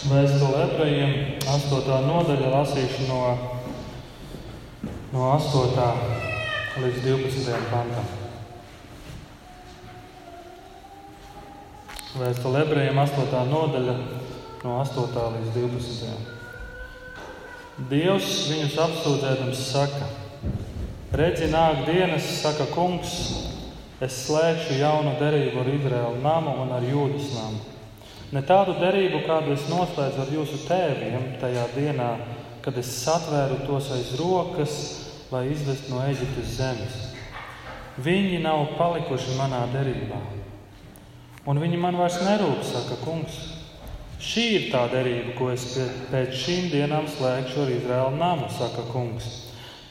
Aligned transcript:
Vēstule 0.00 0.62
ebrejiem, 0.64 1.10
8. 1.44 1.88
nodaļa, 2.06 2.46
lasīšu 2.54 3.04
no, 3.10 3.18
no 5.12 5.24
8. 5.34 5.82
līdz 6.80 7.02
12. 7.04 7.58
pantam. 7.68 8.06
Vēstule 12.14 12.62
ebrejiem, 12.64 12.96
8. 13.02 13.36
nodaļa, 13.50 13.96
no 14.62 14.78
8. 14.80 15.18
līdz 15.34 15.50
12. 15.58 16.14
Dievs 17.90 18.30
viņus 18.48 18.78
apsūdzēdams 18.86 19.60
saka: 19.66 20.08
Redzi, 21.12 21.50
nāk 21.52 21.84
dienas, 21.90 22.24
saka 22.40 22.64
kungs, 22.72 23.18
es 24.00 24.16
slēgšu 24.24 24.80
jaunu 24.80 25.12
derību 25.20 25.60
ar 25.60 25.70
Izraēlu 25.74 26.24
namu 26.24 26.56
un 26.64 26.72
ar 26.78 26.88
Jūdas 26.88 27.34
namu. 27.36 27.60
Ne 28.30 28.44
tādu 28.46 28.76
derību, 28.78 29.24
kādu 29.26 29.56
es 29.56 29.64
noslēdzu 29.66 30.20
ar 30.22 30.28
jūsu 30.30 30.60
tēviem 30.68 31.32
tajā 31.40 31.64
dienā, 31.74 32.10
kad 32.62 32.76
es 32.78 32.92
satvēru 33.02 33.56
tos 33.66 33.88
aiz 33.90 34.12
rokas, 34.20 34.74
lai 35.32 35.48
izvestu 35.50 35.90
no 35.90 36.04
Eģiptes 36.06 36.52
zemes. 36.60 37.00
Viņi 37.98 38.38
nav 38.44 38.76
palikuši 38.78 39.34
manā 39.34 39.64
derībā, 39.72 40.20
un 41.50 41.58
viņi 41.58 41.80
man 41.82 41.98
vairs 41.98 42.20
nerūp, 42.22 42.62
saka 42.68 43.00
kungs. 43.02 43.40
Šī 44.20 44.46
ir 44.60 44.64
tā 44.70 44.84
derība, 44.92 45.34
ko 45.34 45.50
es 45.50 45.66
pēc 46.12 46.34
šīm 46.44 46.70
dienām 46.70 47.10
slēgšu 47.10 47.64
ar 47.64 47.74
Izraēlu 47.80 48.20
namu, 48.20 48.46
saka 48.52 48.84
kungs. 48.92 49.26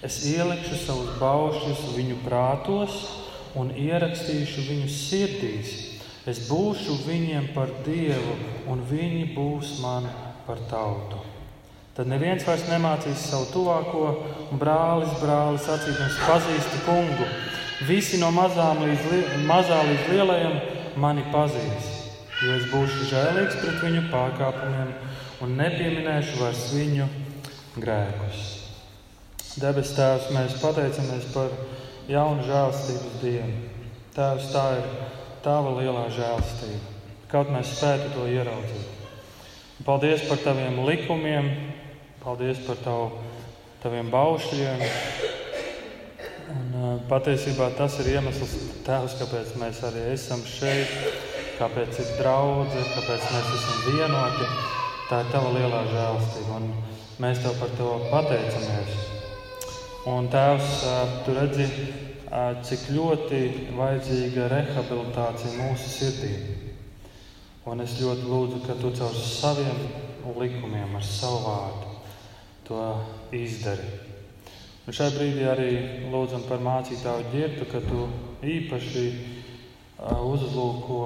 Es 0.06 0.22
ielikšu 0.30 0.80
savus 0.80 1.18
baušļus 1.20 1.90
viņu 1.98 2.22
prātos 2.24 3.02
un 3.60 3.74
ierakstīšu 3.76 4.68
viņu 4.70 4.92
sirdīs. 4.96 5.89
Es 6.28 6.42
būšu 6.50 6.98
viņiem 7.06 7.52
par 7.56 7.72
dievu, 7.86 8.36
un 8.68 8.84
viņi 8.90 9.30
būs 9.36 9.78
man 9.84 10.10
par 10.48 10.60
tautu. 10.72 11.22
Tad 11.96 12.08
neviens 12.08 12.44
vairs 12.48 12.66
nemācīs 12.72 13.30
savu 13.30 13.48
tuvāko, 13.54 14.04
un 14.52 14.60
brālis, 14.60 15.16
brālis 15.22 15.70
acīm 15.72 16.00
pazīst 16.26 16.82
kungu. 16.88 17.30
Visi 17.88 18.20
no 18.20 18.32
līdz, 18.36 19.08
li 19.12 19.24
mazā 19.48 19.80
līdz 19.88 20.12
lielajam 20.12 20.60
mani 21.00 21.24
pazīst 21.32 22.00
jo 22.40 22.56
es 22.56 22.68
būšu 22.72 23.08
žēlīgs 23.10 23.58
pret 23.60 23.82
viņu 23.84 24.06
pārkāpumiem 24.14 24.94
un 25.44 25.58
nepieminēšu 25.60 26.40
vairs 26.40 26.70
viņu 26.72 27.08
grēkus. 27.80 28.46
Debes 29.60 29.92
Tēvs, 29.98 30.30
mēs 30.32 30.56
pateicamies 30.62 31.28
par 31.34 31.52
jaunu 32.08 32.46
žēlstības 32.48 33.18
dienu. 33.24 33.58
Tēvs, 34.16 34.48
tā 34.54 34.66
ir 34.78 34.88
Tava 35.44 35.74
lielā 35.78 36.06
žēlstība, 36.14 36.94
kaut 37.32 37.52
mēs 37.54 37.74
spētu 37.78 38.12
to 38.16 38.28
ieraudzīt. 38.28 38.96
Paldies 39.88 40.26
par 40.28 40.42
Taviem 40.44 40.82
likumiem, 40.88 41.50
paldies 42.24 42.60
par 42.68 42.80
tavu, 42.84 43.24
Taviem 43.80 44.12
baušļiem. 44.12 44.86
Un, 46.50 47.02
patiesībā 47.08 47.70
tas 47.78 48.00
ir 48.02 48.16
iemesls, 48.18 48.56
tēvs, 48.84 49.16
kāpēc 49.22 49.54
mēs 49.62 49.84
arī 49.88 50.08
esam 50.16 50.42
šeit 50.50 51.38
kāpēc 51.60 51.98
ir 52.00 52.12
draudzene, 52.20 52.88
kāpēc 52.94 53.24
mēs 53.34 53.48
esam 53.58 53.80
vienoti. 53.92 54.46
Tā 55.10 55.24
ir 55.24 55.32
tava 55.34 55.50
lielā 55.56 55.82
žēlastība, 55.90 56.60
un 56.60 56.70
mēs 57.20 57.42
tev 57.44 57.58
par 57.60 57.72
to 57.76 57.96
pateicamies. 58.12 59.00
Un 60.08 60.30
Tēvs, 60.32 60.70
tu 61.26 61.36
redzi, 61.36 61.66
cik 62.30 62.90
ļoti 62.94 63.40
vajadzīga 63.78 64.50
rehabilitācija 64.52 65.56
mūsu 65.58 65.90
sirdī. 65.90 66.34
Un 67.70 67.82
es 67.82 67.96
ļoti 68.02 68.28
lūdzu, 68.30 68.62
ka 68.66 68.76
tu 68.78 68.92
caur 68.98 69.16
saviem 69.18 69.82
likumiem, 70.38 70.94
ar 70.96 71.06
savu 71.06 71.42
vārdu 71.48 71.96
to 72.68 72.84
izdari. 73.34 73.90
Un 74.86 74.96
šai 74.96 75.10
brīdī 75.14 75.46
arī 75.50 75.72
lūdzam 76.14 76.46
par 76.50 76.62
mācītāju 76.66 77.32
ģirtu, 77.34 77.68
ka 77.70 77.82
tu 77.86 78.06
īpaši 78.46 79.04
uzlūko 80.00 81.02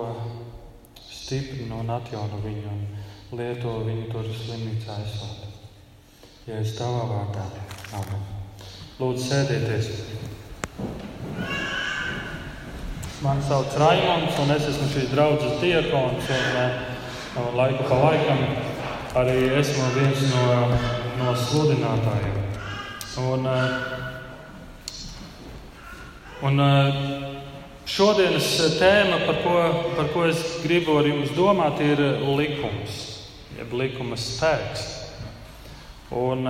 stiprina 1.07 1.79
un 1.81 1.91
atjauno 1.95 2.39
viņu 2.43 2.69
un 2.75 2.83
lieto 3.39 3.79
viņu 3.87 4.09
tur 4.11 4.27
slimnīcā 4.27 4.99
esot. 5.07 5.47
Ja 6.47 6.59
es 6.59 6.75
tavā 6.77 7.07
vārdā, 7.07 7.47
amen. 7.95 8.23
Lūdzu, 8.99 9.23
sēdieties. 9.31 9.91
Mani 13.23 13.43
sauc 13.47 13.77
Raimons, 13.79 14.39
un 14.43 14.51
es 14.51 14.65
esmu 14.67 14.89
šīs 14.91 15.11
draudzes 15.13 15.59
diakons. 15.61 16.31
Un, 16.37 16.55
no 17.33 17.43
laika 17.57 17.85
pa 17.87 17.99
laikam 18.01 18.41
arī 19.21 19.37
esmu 19.61 19.85
viens 19.95 20.25
no, 20.33 20.43
no 21.21 21.35
sludinātājiem. 21.45 22.41
Un, 23.23 23.47
un, 26.49 26.65
Šodienas 27.93 28.47
tēma, 28.79 29.19
par 29.27 29.39
ko, 29.43 29.55
par 29.97 30.07
ko 30.13 30.23
es 30.25 30.39
gribu 30.63 30.95
ar 31.01 31.07
jums 31.09 31.33
domāt, 31.35 31.81
ir 31.83 31.99
likums, 32.39 33.01
jeb 33.57 33.73
likuma 33.75 34.15
spēks. 34.17 34.85
Un, 36.15 36.47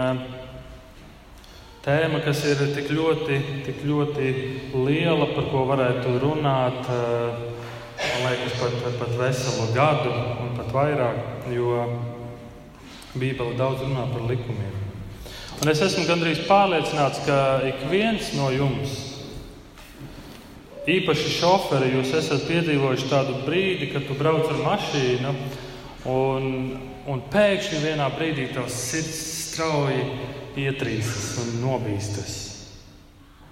tēma, 1.83 2.21
kas 2.23 2.43
ir 2.47 2.61
tik 2.75 2.91
ļoti, 2.95 3.39
tik 3.65 3.81
ļoti 3.83 4.29
liela, 4.73 5.27
par 5.35 5.49
ko 5.51 5.65
varētu 5.67 6.15
runāt, 6.21 6.87
man 6.87 8.23
liekas, 8.23 8.55
pat, 8.61 8.77
pat 9.01 9.15
veselu 9.19 9.69
gadu 9.75 10.13
un 10.45 10.53
pat 10.57 10.71
vairāk, 10.75 11.49
jo 11.51 11.83
Bībele 13.13 13.57
daudz 13.59 13.83
runā 13.83 14.07
par 14.13 14.23
likumiem. 14.29 14.79
Un 15.61 15.69
es 15.69 15.83
esmu 15.85 16.07
gandrīz 16.07 16.45
pārliecināts, 16.47 17.25
ka 17.27 17.39
ik 17.67 17.83
viens 17.91 18.31
no 18.37 18.49
jums 18.51 19.01
Īpaši 20.83 21.29
šoferi, 21.37 21.93
jūs 21.93 22.09
esat 22.19 22.41
piedzīvojuši 22.43 23.05
tādu 23.07 23.37
brīdi, 23.45 23.87
kad 23.93 24.03
tu 24.03 24.17
brauc 24.19 24.49
ar 24.51 24.57
mašīnu, 24.65 25.29
un, 26.11 26.47
un 27.07 27.21
pēkšņi 27.31 27.79
vienā 27.85 28.09
brīdī 28.17 28.49
tavs 28.51 28.81
sirds 28.89 29.21
strauji 29.45 30.01
ietrīstas 30.59 31.29
un 31.43 31.55
nobīstas. 31.63 32.35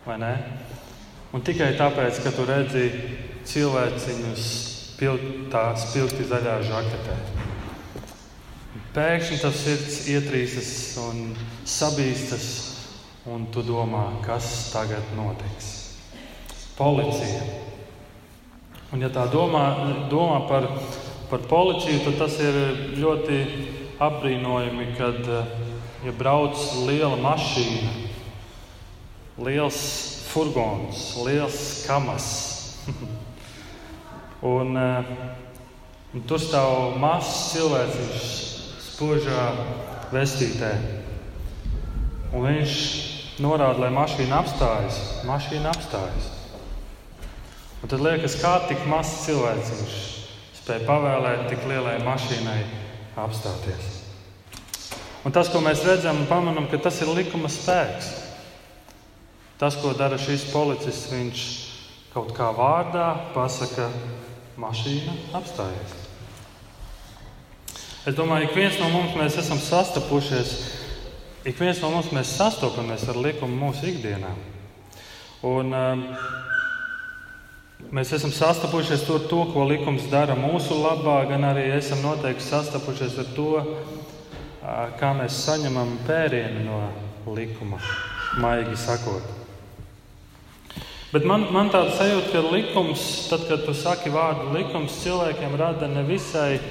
Vai 0.06 0.18
ne? 0.22 0.34
Un 1.32 1.44
tikai 1.46 1.74
tāpēc, 1.80 2.20
ka 2.24 2.34
tu 2.36 2.46
redzi 2.50 2.88
cilvēciņus 3.48 4.48
piltā, 5.00 5.64
spilgti 5.80 6.28
zaļā 6.30 6.58
žaketē. 6.68 7.16
Pēkšņi 8.92 9.38
tas 9.40 9.62
sirds 9.64 10.02
ietrīstas 10.12 10.72
un 11.06 11.32
sabīstas, 11.64 12.48
un 13.32 13.46
tu 13.54 13.64
domā, 13.64 14.04
kas 14.26 14.72
tagad 14.74 15.14
notiks 15.16 15.72
policija. 16.76 17.42
Un, 18.92 19.00
ja 19.00 19.08
tā 19.14 19.28
domā, 19.32 19.64
domā 20.12 20.42
par, 20.50 20.68
par 21.32 21.46
policiju, 21.48 22.02
tad 22.08 22.18
tas 22.26 22.38
ir 22.44 22.58
ļoti 23.00 23.38
apbrīnojami, 24.02 24.88
kad 24.98 25.30
ja 26.06 26.14
brauc 26.18 26.58
liela 26.88 27.18
mašīna, 27.22 27.92
liels 29.46 29.82
furgons, 30.32 31.12
liels 31.26 31.60
kamas. 31.86 32.28
un, 34.56 34.74
un 36.14 36.26
tur 36.28 36.42
stāv 36.42 36.98
mazs 37.02 37.54
cilvēks 37.54 38.36
spožā 38.88 39.46
vestītē. 40.14 40.74
Un 42.32 42.48
viņš 42.48 42.76
norāda, 43.44 43.82
lai 43.84 43.92
mašīna 43.94 44.40
apstājas. 44.42 45.02
Mašīna 45.28 45.74
apstājas. 45.74 46.30
Un 47.82 47.90
tad 47.92 48.04
liekas, 48.04 48.38
kā 48.42 48.60
tik 48.70 48.86
mazs 48.90 49.26
cilvēks 49.26 49.74
viņš 49.78 49.98
spēja 50.62 50.86
pavēlēt 50.86 51.50
tik 51.50 51.66
lielai 51.70 51.98
mašīnai 52.06 52.62
apstāties. 53.20 54.01
Un 55.22 55.34
tas, 55.34 55.52
ko 55.54 55.62
mēs 55.62 55.84
redzam 55.86 56.24
un 56.24 56.30
pamanām, 56.30 56.66
ka 56.72 56.80
tas 56.82 56.98
ir 57.04 57.12
likuma 57.14 57.50
spēks. 57.52 58.10
Tas, 59.62 59.78
ko 59.78 59.94
dara 59.94 60.18
šis 60.18 60.48
policists, 60.50 61.12
viņš 61.14 61.44
kaut 62.16 62.32
kā 62.38 62.48
vārdā 62.58 63.08
pasaka, 63.36 63.92
mašīna 64.62 65.14
apstājas. 65.38 65.98
Es 68.10 68.18
domāju, 68.18 68.50
ka 68.50 68.50
ik 68.50 68.58
viens 68.58 68.80
no 68.82 68.90
mums 68.90 69.14
mēs 69.14 69.38
esam 69.38 69.62
sastapušies, 69.62 70.56
ik 71.46 71.60
viens 71.62 71.82
no 71.84 71.92
mums 71.94 72.10
mēs 72.10 72.34
sastopamies 72.40 73.06
ar 73.14 73.22
likumu 73.22 73.68
mūsu 73.68 73.92
ikdienā. 73.94 74.34
Un, 75.46 75.70
um, 75.70 76.08
Mēs 77.92 78.12
esam 78.16 78.32
sastapušies 78.32 79.02
ar 79.10 79.24
to, 79.28 79.40
ko 79.52 79.64
likums 79.68 80.06
dara 80.12 80.36
mūsu 80.38 80.78
labā, 80.80 81.18
gan 81.28 81.44
arī 81.50 81.66
esam 81.76 82.04
noteikti 82.06 82.46
sastapušies 82.46 83.18
ar 83.20 83.32
to, 83.36 83.64
kā 84.62 85.12
mēs 85.18 85.38
saņemam 85.46 85.96
pērienu 86.08 86.66
no 86.66 86.82
likuma, 87.34 87.80
maigi 88.42 88.78
sakot. 88.78 89.38
Bet 91.12 91.26
man, 91.28 91.48
man 91.52 91.68
tāda 91.74 91.92
sajūta, 91.98 92.30
ka 92.32 92.42
likums, 92.54 93.02
tad, 93.28 93.44
kad 93.50 93.66
tu 93.66 93.74
saki 93.76 94.14
vārdu 94.14 94.54
likums, 94.56 95.02
cilvēkiem 95.04 95.58
rada 95.60 95.90
nevisai 95.92 96.62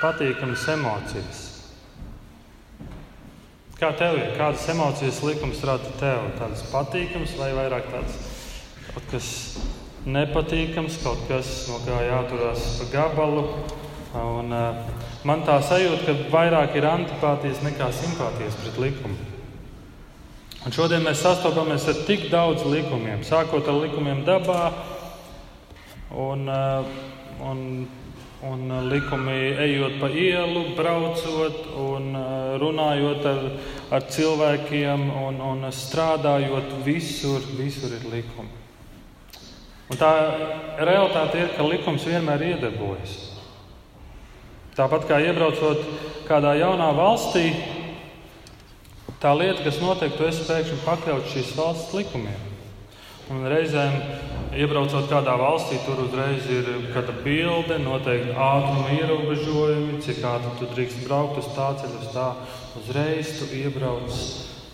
patīkamas 0.00 0.64
emocijas. 0.72 1.42
Kā 3.76 3.92
tev 3.92 4.16
ir? 4.16 4.32
Kādas 4.38 4.64
emocijas 4.72 5.20
likums 5.22 5.60
rada 5.68 5.92
tev? 6.00 6.24
Tādas 6.40 6.64
patīkamas 6.72 7.36
vai 7.38 7.52
vairāk 7.54 7.90
tādas 7.92 8.16
kaut 8.88 9.10
kas 9.12 9.30
nepatīkams, 10.08 10.96
kaut 11.04 11.26
kas, 11.28 11.50
no 11.68 11.78
kā 11.84 12.00
jāturās 12.08 12.64
pa 12.80 12.86
gabalu. 12.94 13.44
Un, 14.16 14.54
uh, 14.56 14.95
man 15.26 15.42
tā 15.46 15.58
sajūta, 15.64 16.04
ka 16.06 16.30
vairāk 16.32 16.78
ir 16.78 16.86
antipātijas 16.88 17.62
nekā 17.66 17.90
simpātijas 17.94 18.58
pret 18.62 18.80
likumu. 18.86 19.18
Un 20.66 20.74
šodien 20.74 21.04
mēs 21.06 21.22
sastopamies 21.22 21.86
ar 21.90 22.00
tik 22.08 22.26
daudz 22.32 22.64
likumiem, 22.66 23.22
sākot 23.26 23.68
ar 23.70 23.78
likumiem 23.84 24.24
dabā, 24.26 24.70
un, 26.14 26.48
uh, 26.50 26.96
un 27.46 27.62
Un 28.44 28.68
likumi 28.88 29.56
ejot 29.58 29.96
pa 29.98 30.08
ielu, 30.12 30.74
braucot 30.76 31.70
un 31.80 32.10
uh, 32.12 32.58
runājot 32.60 33.24
ar, 33.24 33.46
ar 33.96 34.04
cilvēkiem 34.12 35.06
un, 35.08 35.40
un 35.40 35.64
strādājot, 35.72 36.76
visur, 36.84 37.40
visur 37.56 37.94
ir 37.96 38.04
likumi. 38.12 38.52
Un 39.88 39.98
tā 39.98 40.12
realitāte 40.84 41.40
ir, 41.40 41.48
ka 41.56 41.64
likums 41.64 42.04
vienmēr 42.04 42.44
iedarbojas. 42.52 43.16
Tāpat 44.76 45.06
kā 45.08 45.16
iebraucot 45.24 45.78
kādā 46.28 46.50
jaunā 46.58 46.90
valstī, 46.92 47.46
tā 49.22 49.30
lieta, 49.32 49.62
kas 49.64 49.78
notiek, 49.80 50.12
tu 50.18 50.26
esi 50.28 50.42
pēkšņi 50.44 50.82
pakļauts 50.84 51.30
šīs 51.32 51.52
valsts 51.56 51.94
likumiem. 51.96 52.42
Un 53.32 53.46
reizēm, 53.48 53.94
iebraucot 54.52 55.08
kādā 55.08 55.32
valstī, 55.40 55.78
tur 55.86 56.02
uzreiz 56.04 56.44
ir 56.52 56.68
kāda 56.92 57.14
bilde, 57.24 57.78
noteikti 57.80 58.34
ātruma 58.36 58.92
ierobežojumi, 58.98 59.96
cik 60.04 60.20
ātri 60.28 60.52
tu 60.60 60.68
drīkst 60.74 61.00
braukt 61.06 61.40
uz 61.40 61.48
tā 61.56 61.70
ceļa, 61.80 62.02
uz 62.02 62.12
tā. 62.12 62.26
Uzreiz 62.82 63.32
tu 63.38 63.48
iebrauc 63.56 64.20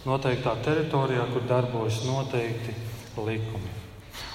noteiktā 0.02 0.56
teritorijā, 0.66 1.28
kur 1.31 1.46
darbojas 1.46 2.02
noteikti 2.08 2.75
likumi. 3.22 3.70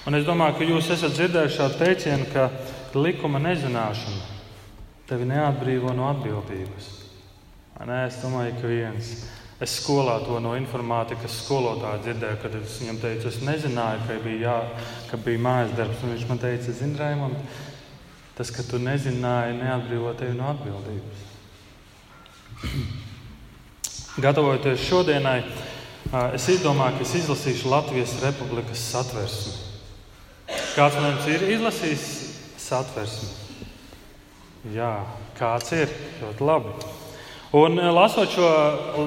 Un 0.07 0.15
es 0.15 0.23
domāju, 0.23 0.61
ka 0.61 0.71
jūs 0.71 0.89
esat 0.95 1.19
dzirdējuši 1.19 1.59
šādu 1.59 1.79
teicienu, 1.83 2.31
ka 2.31 2.49
likuma 2.95 3.43
nezināšana 3.43 4.36
tevi 5.07 5.27
neatbrīvo 5.29 5.95
no 5.95 6.11
atbildības. 6.11 6.93
Nē, 7.87 8.05
es 8.07 8.21
domāju, 8.23 8.55
ka 8.61 8.71
viens 8.71 9.11
Es 9.57 9.79
skolā 9.79 10.19
to 10.21 10.37
no 10.37 10.51
informātikas 10.53 11.39
skolotāja 11.41 11.97
dzirdēju, 12.03 12.37
kad 12.43 12.55
es 12.59 12.75
viņam 12.77 12.99
teicu, 13.01 13.29
es 13.31 13.39
nezināju, 13.41 14.03
ka 14.05 14.17
bija, 14.21 14.41
jā, 14.43 14.83
ka 15.09 15.17
bija 15.25 15.41
mājas 15.41 15.73
darbs. 15.79 16.03
Viņš 16.05 16.25
man 16.29 16.41
teica, 16.43 16.75
zini, 16.77 16.97
Raimond, 16.99 17.39
tas, 18.37 18.51
ka 18.53 18.61
tu 18.61 18.77
nezināji, 18.77 19.57
neatbrīvo 19.57 20.13
tevi 20.19 20.37
no 20.37 20.51
atbildības. 20.51 21.23
Gatavojoties 24.27 24.85
šodienai, 24.85 25.39
es 26.37 26.47
izdomāju, 26.53 26.99
ka 26.99 27.09
es 27.09 27.17
izlasīšu 27.23 27.73
Latvijas 27.73 28.13
Republikas 28.21 28.85
satversmi. 28.91 29.57
Kāds 30.77 31.01
no 31.01 31.15
jums 31.15 31.33
ir 31.33 31.49
izlasījis 31.57 32.07
satversmi? 32.61 33.46
Jā, 34.73 35.05
kāds 35.37 35.69
ir? 35.71 35.91
Ļoti 36.19 36.43
labi. 36.43 36.71
Un 37.55 37.77
eh, 37.79 37.91
lasot 37.93 38.33
šo 38.33 38.47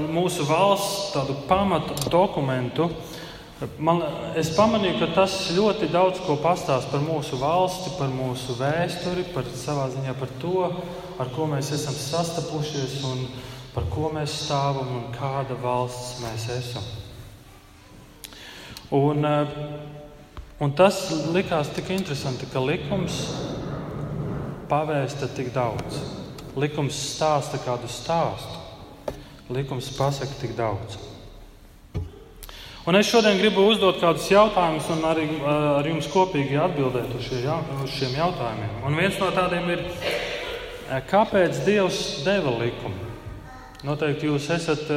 mūsu 0.08 0.46
valsts 0.48 1.34
pamatu 1.48 1.96
dokumentu, 2.08 2.86
man, 3.76 4.00
es 4.40 4.54
pamanīju, 4.56 4.96
ka 5.02 5.10
tas 5.18 5.34
ļoti 5.52 5.90
daudz 5.92 6.22
ko 6.24 6.38
pastāsta 6.40 6.88
par 6.94 7.04
mūsu 7.04 7.36
valsti, 7.42 7.92
par 7.98 8.08
mūsu 8.14 8.56
vēsturi, 8.56 9.26
par 9.34 9.50
savā 9.52 9.90
ziņā 9.92 10.16
par 10.16 10.32
to, 10.40 10.70
ar 11.20 11.28
ko 11.34 11.50
mēs 11.50 11.74
esam 11.76 11.98
sastapušies 11.98 12.96
un 13.10 13.26
par 13.74 13.84
ko 13.92 14.08
mēs 14.14 14.38
stāvam 14.46 14.88
un 14.96 15.06
kāda 15.18 15.58
valsts 15.60 16.22
mēs 16.24 16.48
esam. 16.56 16.88
Un, 18.96 19.28
eh, 19.28 19.56
un 20.64 20.72
tas 20.72 21.04
likās 21.36 21.68
tik 21.76 21.92
interesanti, 21.92 22.48
ka 22.48 22.64
likums 22.64 23.26
pavēsta 24.70 25.28
tik 25.34 25.50
daudz. 25.54 26.00
Likums 26.58 26.96
stāsta 27.14 27.58
kādu 27.64 27.90
stāstu. 27.90 28.58
Likums 29.50 29.90
pasaka 29.96 30.36
tik 30.40 30.54
daudz. 30.58 30.98
Un 32.88 32.96
es 32.96 33.10
šodien 33.10 33.38
gribu 33.38 33.66
uzdot 33.68 33.98
kādus 34.00 34.30
jautājumus, 34.30 34.86
un 34.94 35.02
arī 35.04 35.26
ar 35.44 35.86
jums 35.86 36.08
kopīgi 36.10 36.56
atbildēt 36.58 37.12
uz, 37.18 37.26
šie, 37.26 37.42
uz 37.84 37.92
šiem 37.92 38.16
jautājumiem. 38.16 38.78
Un 38.88 38.96
viens 38.98 39.18
no 39.20 39.28
tādiem 39.36 39.68
ir, 39.74 39.84
kāpēc 41.10 41.60
Dievs 41.66 42.00
deva 42.24 42.54
likumu? 42.62 43.10
Noteikti 43.84 44.30
jūs 44.30 44.48
esat, 44.54 44.88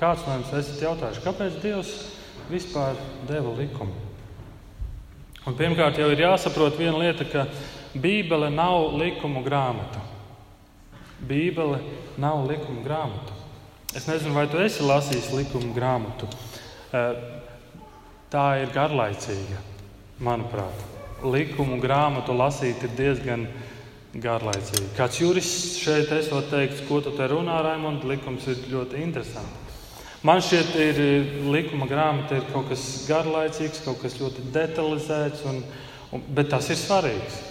kāds 0.00 0.24
no 0.26 0.38
jums 0.38 0.56
esat 0.62 0.82
jautājuši, 0.88 1.24
kāpēc 1.26 1.60
Dievs 1.62 1.94
vispār 2.48 2.96
deva 3.28 3.52
likumu? 3.60 4.05
Un 5.46 5.54
pirmkārt, 5.54 6.00
jau 6.00 6.08
ir 6.10 6.24
jāsaprot 6.24 6.74
viena 6.74 6.98
lieta, 6.98 7.22
ka 7.30 7.44
Bībele 7.94 8.48
nav 8.50 8.96
likumu 8.98 9.44
grāmata. 9.46 10.00
Bībele 11.22 11.78
nav 12.18 12.42
likuma 12.48 12.82
grāmata. 12.82 13.36
Es 13.94 14.08
nezinu, 14.10 14.34
vai 14.34 14.48
tu 14.50 14.58
esi 14.60 14.82
lasījis 14.84 15.30
likuma 15.32 15.70
grāmatu. 15.76 16.26
Eh, 16.92 17.20
tā 18.32 18.46
ir 18.64 18.74
garlaicīga, 18.74 19.62
manuprāt. 20.18 20.82
Likumu 21.22 21.78
grāmatu 21.80 22.34
lasīt 22.36 22.82
ir 22.82 22.92
diezgan 22.98 23.46
garlaicīgi. 24.20 24.90
Kāds 24.98 25.20
jurists 25.22 25.78
šeit 25.80 26.10
esot 26.18 26.50
teiks, 26.50 26.82
ko 26.88 27.00
tu 27.00 27.14
te 27.16 27.30
runā, 27.30 27.62
Raimond, 27.64 28.04
likums 28.04 28.50
ir 28.50 28.66
ļoti 28.74 29.00
interesants. 29.06 29.65
Man 30.24 30.40
šķiet, 30.40 30.70
ir 30.80 31.00
likuma 31.52 31.88
grāmata 31.90 32.38
ir 32.38 32.46
kaut 32.52 32.70
kas 32.70 32.84
garlaicīgs, 33.08 33.82
kaut 33.84 34.00
kas 34.00 34.16
ļoti 34.20 34.46
detalizēts, 34.54 35.44
un, 35.50 35.60
un, 36.16 36.24
bet 36.36 36.48
tas 36.54 36.70
ir 36.72 36.80
svarīgs. 36.80 37.42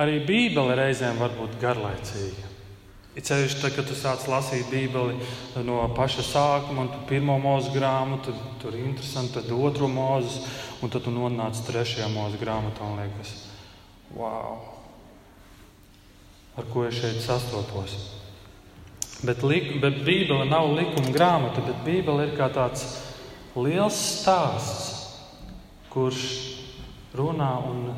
Arī 0.00 0.22
Bībele 0.24 0.76
reizēm 0.78 1.20
var 1.20 1.34
būt 1.36 1.58
garlaicīga. 1.60 2.48
Ir 3.12 3.24
ceļš, 3.28 3.58
tad, 3.60 3.74
kad 3.76 3.84
tu 3.84 3.96
sāc 3.98 4.24
lasīt 4.30 4.70
Bībeli 4.72 5.18
no 5.66 5.82
paša 5.92 6.24
sākuma, 6.24 6.86
un 6.86 6.92
tu 6.94 7.02
pirmo 7.10 7.36
mūzu 7.42 7.74
grāmatu, 7.74 8.32
tad 8.32 8.56
tur 8.62 8.78
ir 8.78 8.86
interesanti, 8.86 9.34
tad 9.36 9.52
otro 9.52 9.90
mūzu, 9.92 10.46
un 10.80 10.92
tad 10.92 11.04
tu 11.04 11.12
nonāc 11.12 11.60
trešajā 11.68 12.08
mūzu 12.08 12.40
grāmatā 12.40 12.88
un 12.88 13.02
liekas, 13.02 13.34
wow, 14.16 14.56
ar 16.56 16.72
ko 16.72 16.88
es 16.88 16.96
šeit 17.02 17.20
sastopos. 17.20 18.21
Bet, 19.22 19.42
lik, 19.46 19.76
bet 19.80 20.00
Bībele 20.02 20.48
nav 20.50 20.72
likuma 20.74 21.12
grāmata, 21.14 21.62
bet 21.62 21.84
Bībele 21.86 22.26
ir 22.26 22.34
kā 22.34 22.48
tāds 22.50 22.82
liels 23.54 23.94
stāsts, 23.94 24.88
kurš 25.92 26.24
runā 27.14 27.52
un 27.68 27.92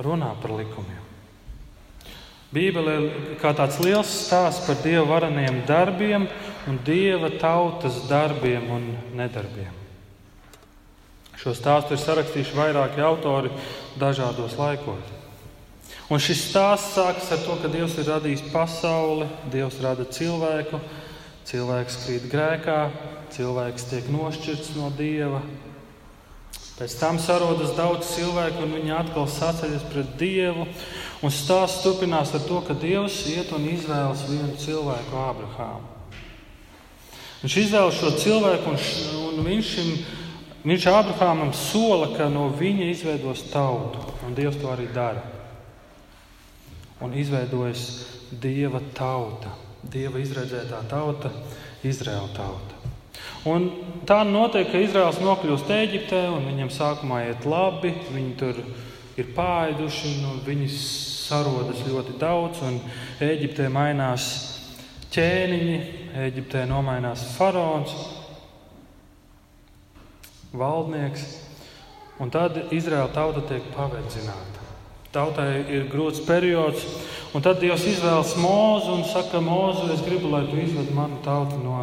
runā 0.00 0.30
par 0.40 0.54
likumiem. 0.56 1.02
Bībele 2.50 2.94
ir 2.96 3.36
kā 3.42 3.52
tāds 3.54 3.76
liels 3.84 4.10
stāsts 4.24 4.64
par 4.66 4.80
Dieva 4.82 5.04
vareniem 5.12 5.60
darbiem 5.68 6.24
un 6.66 6.80
Dieva 6.86 7.28
tautas 7.38 8.00
darbiem 8.08 8.72
un 8.74 8.88
nedarbiem. 9.20 9.76
Šo 11.40 11.54
stāstu 11.56 11.94
ir 11.94 12.02
sarakstījuši 12.02 12.56
vairāki 12.56 13.04
autori 13.04 13.52
dažādos 14.00 14.56
laikos. 14.58 15.19
Un 16.10 16.18
šis 16.18 16.48
stāsts 16.50 16.96
sākas 16.96 17.30
ar 17.30 17.42
to, 17.44 17.54
ka 17.62 17.70
Dievs 17.70 17.94
ir 18.02 18.08
radījis 18.10 18.48
pasauli, 18.50 19.28
Dievs 19.52 19.78
rada 19.84 20.04
cilvēku, 20.10 20.82
cilvēks 21.46 21.98
krīt 22.04 22.28
grēkā, 22.32 22.80
cilvēks 23.36 23.90
tiek 23.92 24.10
nošķirts 24.10 24.74
no 24.74 24.90
Dieva, 24.98 25.44
Pēc 26.80 26.94
tam 26.96 27.18
sarodas 27.20 27.74
daudz 27.76 28.08
cilvēku, 28.08 28.62
un 28.64 28.70
viņi 28.72 28.92
atkal 28.96 29.26
sacēlas 29.28 29.82
pret 29.92 30.14
Dievu. 30.16 30.64
Un 31.20 31.32
stāsts 31.34 31.82
turpinās 31.84 32.32
ar 32.32 32.40
to, 32.46 32.62
ka 32.64 32.72
Dievs 32.72 33.18
iet 33.28 33.50
un 33.52 33.66
izvēlas 33.68 34.22
vienu 34.24 34.54
cilvēku, 34.56 35.12
Ābrahāmu. 35.12 35.90
Viņš 37.42 37.56
izvēlas 37.66 37.98
šo 38.00 38.14
cilvēku, 38.22 38.72
un, 38.72 38.80
un 39.26 39.44
viņš, 39.44 39.74
šim, 39.74 39.90
viņš 40.72 40.86
Ābrahāmam 40.94 41.52
sola, 41.52 42.14
ka 42.14 42.30
no 42.32 42.48
viņa 42.56 42.88
izveidos 42.94 43.44
tautu. 43.52 44.00
Un 44.24 44.40
Dievs 44.40 44.56
to 44.62 44.72
arī 44.72 44.88
dara. 44.96 45.39
Un 47.00 47.14
izveidojas 47.16 47.86
Dieva 48.30 48.82
tauta, 48.94 49.54
Dieva 49.82 50.20
izredzētā 50.20 50.82
tauta, 50.90 51.32
Izraēla 51.86 52.28
tauta. 52.36 52.76
Un 53.48 53.70
tā 54.04 54.20
notiek, 54.28 54.68
ka 54.68 54.80
Izraels 54.84 55.18
nokļūst 55.24 55.70
Eģiptē, 55.72 56.26
un 56.28 56.44
viņam 56.50 56.70
sākumā 56.74 57.22
iet 57.30 57.46
labi, 57.48 57.94
viņi 58.12 58.34
tur 58.36 58.60
ir 59.16 59.32
pāēduši, 59.36 60.12
nu, 60.20 60.36
viņi 60.44 60.68
sarodas 60.76 61.80
ļoti 61.88 62.18
daudz, 62.20 62.60
un 62.68 62.78
Eģiptē 63.24 63.70
mainās 63.72 64.28
ķēniņi, 65.14 65.80
Eģiptē 66.28 66.66
nomainās 66.68 67.24
faraons, 67.38 67.96
valdnieks, 70.52 71.26
un 72.20 72.32
tad 72.34 72.60
Izraēla 72.68 73.12
tauta 73.14 73.46
tiek 73.48 73.72
paverdzināta. 73.72 74.59
Tautai 75.10 75.64
ir 75.66 75.88
grūts 75.90 76.22
periods, 76.22 76.84
un 77.34 77.42
tad 77.42 77.58
Dievs 77.58 77.82
izvēlas 77.90 78.36
mūzu 78.38 78.92
un 78.94 79.04
saka, 79.10 79.40
mūzu, 79.42 79.88
es 79.90 80.04
gribu, 80.06 80.30
lai 80.30 80.44
tu 80.46 80.60
izved 80.62 80.92
manu 80.94 81.18
tautu 81.24 81.58
no 81.64 81.82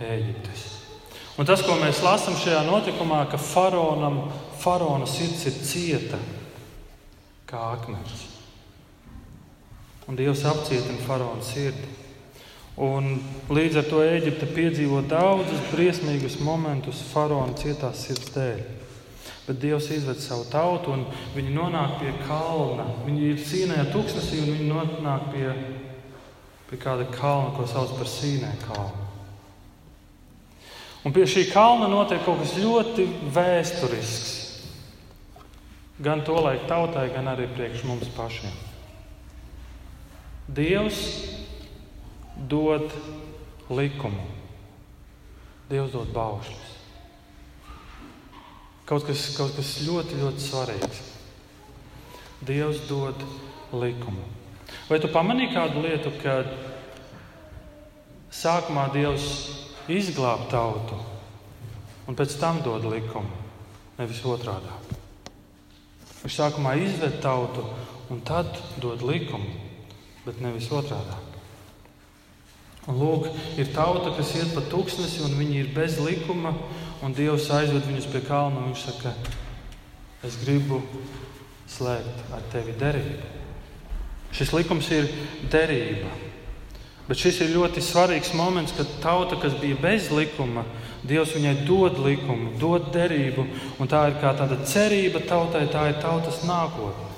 Ēģiptes. 0.00 0.68
Un 1.40 1.48
tas, 1.48 1.64
ko 1.66 1.74
mēs 1.80 2.02
lasām 2.04 2.38
šajā 2.38 2.62
notikumā, 2.68 3.24
ka 3.32 3.40
faraonam, 3.42 4.22
faraona 4.62 5.08
sirds 5.10 5.42
ir 5.50 5.58
cieta 5.66 6.20
kā 7.50 7.72
akmens. 7.74 8.26
Un 10.06 10.18
Dievs 10.18 10.46
apcietina 10.46 11.02
faraona 11.06 11.42
sirdi. 11.42 11.90
Un 12.80 13.16
līdz 13.50 13.82
ar 13.82 13.88
to 13.90 14.04
Eģipte 14.06 14.46
piedzīvo 14.54 15.02
daudzus 15.10 15.66
briesmīgus 15.72 16.38
momentus 16.44 17.02
faraona 17.10 17.58
cietās 17.58 18.06
sirds 18.06 18.30
dēļ. 18.36 18.62
Bet 19.50 19.58
Dievs 19.58 19.88
izved 19.90 20.20
savu 20.22 20.44
tautu, 20.46 20.92
un 20.94 21.00
viņi 21.34 21.50
nonāk 21.50 21.96
pie 21.98 22.12
kalna. 22.22 22.84
Viņi 23.02 23.24
ir 23.32 23.40
Sīnē 23.42 23.80
tūkstnesī, 23.90 24.44
un 24.44 24.52
viņi 24.54 24.68
nonāk 24.68 25.24
pie, 25.32 25.48
pie 26.68 26.78
kāda 26.78 27.08
kalna, 27.10 27.50
ko 27.56 27.66
sauc 27.66 27.96
par 27.98 28.06
Sīnē 28.06 28.52
kalnu. 28.62 29.08
Un 31.02 31.16
pie 31.16 31.26
šī 31.26 31.48
kalna 31.50 31.90
notiek 31.90 32.22
kaut 32.22 32.38
kas 32.44 32.54
ļoti 32.62 33.08
vēsturisks. 33.34 34.38
Gan 35.98 36.22
to 36.22 36.38
laiku 36.38 36.70
tautai, 36.70 37.08
gan 37.10 37.34
arī 37.34 37.50
priekš 37.50 37.82
mums 37.90 38.14
pašiem. 38.14 38.54
Dievs 40.46 41.02
dod 42.38 42.86
likumu, 43.66 44.30
Dievs 45.66 45.90
dod 45.98 46.14
baušļus. 46.14 46.69
Kaut 48.90 49.04
kas, 49.06 49.28
kaut 49.36 49.52
kas 49.54 49.76
ļoti, 49.86 50.16
ļoti 50.18 50.42
svarīgs. 50.42 51.00
Dievs 52.42 52.80
dod 52.88 53.20
likumu. 53.70 54.24
Vai 54.88 54.98
tu 54.98 55.06
pamanīji 55.14 55.52
kādu 55.54 55.84
lietu, 55.84 56.10
kad 56.18 56.50
sākumā 58.34 58.88
Dievs 58.90 59.28
izglāb 59.86 60.48
tautu 60.50 60.98
un 62.10 62.18
pēc 62.18 62.34
tam 62.42 62.58
dod 62.66 62.88
likumu, 62.90 63.30
nevis 64.00 64.24
otrādi? 64.26 64.74
Viņš 66.24 66.40
sākumā 66.40 66.74
izved 66.82 67.20
tautu 67.22 67.62
un 68.10 68.26
tad 68.26 68.58
dod 68.82 69.06
likumu, 69.06 69.54
bet 70.26 70.42
nevis 70.42 70.66
otrādi. 70.74 71.14
Un 72.90 72.98
lūk, 72.98 73.30
ir 73.60 73.70
tauta, 73.70 74.10
kas 74.16 74.34
iet 74.34 74.50
pa 74.56 74.66
tūkstnesi, 74.66 75.22
un 75.28 75.38
viņi 75.38 75.62
ir 75.62 75.74
bez 75.76 76.00
likuma, 76.02 76.56
un 77.04 77.14
Dievs 77.16 77.48
aizved 77.54 77.86
viņus 77.88 78.08
pie 78.12 78.22
kalna. 78.26 78.64
Viņš 78.68 78.86
saka, 78.86 79.14
es 80.26 80.38
gribu 80.42 80.82
slēgt 81.70 82.32
ar 82.34 82.44
tevi 82.52 82.74
derību. 82.80 83.36
Šis 84.36 84.52
likums 84.54 84.90
ir 84.94 85.08
derība. 85.50 86.10
Bet 87.08 87.18
šis 87.18 87.40
ir 87.42 87.54
ļoti 87.56 87.82
svarīgs 87.82 88.30
moments, 88.38 88.74
kad 88.76 88.90
tauta, 89.02 89.34
kas 89.40 89.56
bija 89.58 89.78
bez 89.82 90.12
likuma, 90.14 90.62
Dievs 91.00 91.32
viņai 91.32 91.64
dod 91.64 91.96
likumu, 92.04 92.52
dod 92.60 92.90
derību, 92.94 93.46
tā 93.88 94.02
ir 94.10 94.18
kā 94.20 94.34
tāda 94.36 94.60
cerība 94.68 95.22
tautai, 95.24 95.64
tā 95.72 95.86
ir 95.90 95.96
tautas 96.02 96.42
nākotne. 96.44 97.08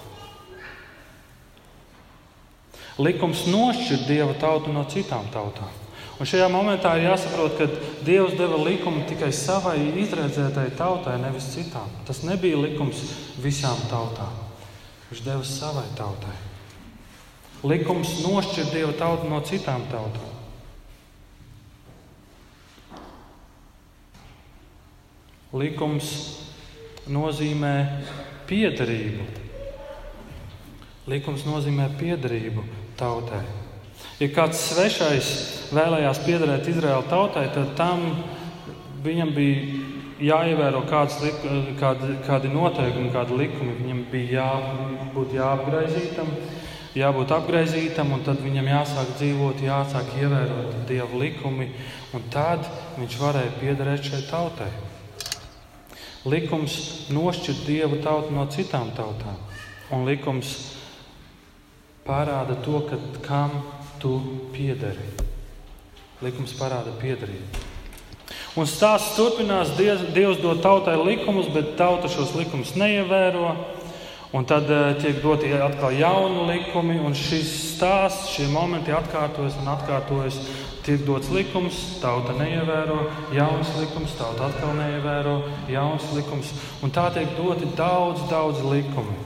Likums 3.03 3.47
nošķir 3.51 4.07
Dieva 4.07 4.35
tautu 4.39 4.73
no 4.73 4.85
citām 4.89 5.27
tautām. 5.35 5.82
Un 6.23 6.29
šajā 6.31 6.45
momentā 6.55 6.93
ir 6.95 7.09
jāsaprot, 7.09 7.57
ka 7.59 7.67
Dievs 8.07 8.37
deva 8.39 8.55
likumu 8.63 9.01
tikai 9.11 9.33
savai 9.35 9.75
izredzētai 10.05 10.69
tautai, 10.79 11.17
nevis 11.19 11.49
citām. 11.51 11.89
Tas 12.07 12.21
nebija 12.23 12.61
likums 12.63 13.01
visām 13.43 13.81
tautām. 13.91 14.37
Viņš 15.09 15.23
deva 15.27 15.43
savai 15.43 15.83
tautai. 15.99 16.37
Likums 17.67 18.13
nošķir 18.23 18.71
Dieva 18.71 18.93
tautu 19.01 19.27
no 19.33 19.41
citām 19.43 19.83
tautām. 19.91 20.31
Likums 25.59 26.13
nozīmē 27.11 27.75
piederību. 28.47 29.27
Likums 31.11 31.43
nozīmē 31.51 31.91
piederību 31.99 32.63
tautai. 33.03 33.43
Ja 34.23 34.29
kāds 34.31 34.61
svešais 34.71 35.29
vēlējās 35.75 36.21
piederēt 36.27 36.69
Izraēla 36.71 37.09
tautai, 37.11 37.49
tad 37.55 37.73
tam 37.79 38.05
viņam 39.03 39.33
bija 39.35 39.83
jāievēro 40.23 40.85
kāds, 40.87 41.19
kādi, 41.81 42.17
kādi 42.27 42.51
noteikumi, 42.53 43.11
kādi 43.15 43.39
likumi. 43.41 43.75
Viņam 43.81 44.03
bija 44.13 44.45
jābūt 44.45 45.35
jāapgraizītam, 45.37 46.31
jābūt 46.99 47.35
apgraizītam, 47.35 48.13
un 48.15 48.25
tad 48.27 48.43
viņam 48.45 48.71
jāsāk 48.71 49.13
dzīvot, 49.17 49.65
jāsāk 49.67 50.15
ievērot 50.21 50.79
dievu 50.91 51.23
likumi, 51.25 51.71
un 52.15 52.27
tad 52.33 52.69
viņš 53.01 53.19
varēja 53.23 53.57
piederēt 53.61 54.11
šai 54.11 54.23
tautai. 54.31 54.71
Likums 56.31 57.09
nošķir 57.11 57.65
dievu 57.67 57.99
tautu 58.05 58.31
no 58.37 58.47
citām 58.55 58.93
tautām, 58.95 59.41
un 59.91 60.07
likums 60.07 60.55
parāda 62.07 62.55
to, 62.63 62.79
ka, 62.87 62.99
kam 63.27 63.57
tu 64.03 64.19
piederi. 64.55 65.07
Likums 66.23 66.55
parāda 66.59 66.95
piederību. 67.01 67.69
Un 68.59 68.69
stāsts 68.69 69.15
turpinās, 69.17 69.73
Dievs, 69.79 70.03
Dievs 70.13 70.41
dod 70.43 70.61
tautai 70.61 70.99
likumus, 71.01 71.49
bet 71.55 71.73
tauta 71.79 72.11
šos 72.13 72.35
likumus 72.37 72.75
neievēro. 72.77 73.55
Un 74.37 74.47
tad 74.49 74.69
uh, 74.73 74.93
tiek 75.01 75.19
doti 75.25 75.51
atkal 75.57 75.93
jauni 75.97 76.45
likumi, 76.49 76.99
un 77.01 77.17
šis 77.17 77.49
stāsts, 77.77 78.31
šie 78.33 78.47
momenti 78.53 78.93
atkārtojas 78.97 79.59
un 79.61 79.73
atkārtojas. 79.73 80.39
Tiek 80.83 81.05
dots 81.07 81.31
likums, 81.33 81.79
tauta 82.03 82.35
neievēro, 82.37 82.99
jauns 83.37 83.71
likums, 83.79 84.17
tauta 84.19 84.49
atkal 84.49 84.73
neievēro, 84.77 85.37
jauns 85.71 86.09
likums. 86.17 86.51
Un 86.83 86.93
tā 86.93 87.07
tiek 87.15 87.37
doti 87.39 87.69
daudz, 87.79 88.25
daudz 88.33 88.65
likumi 88.67 89.21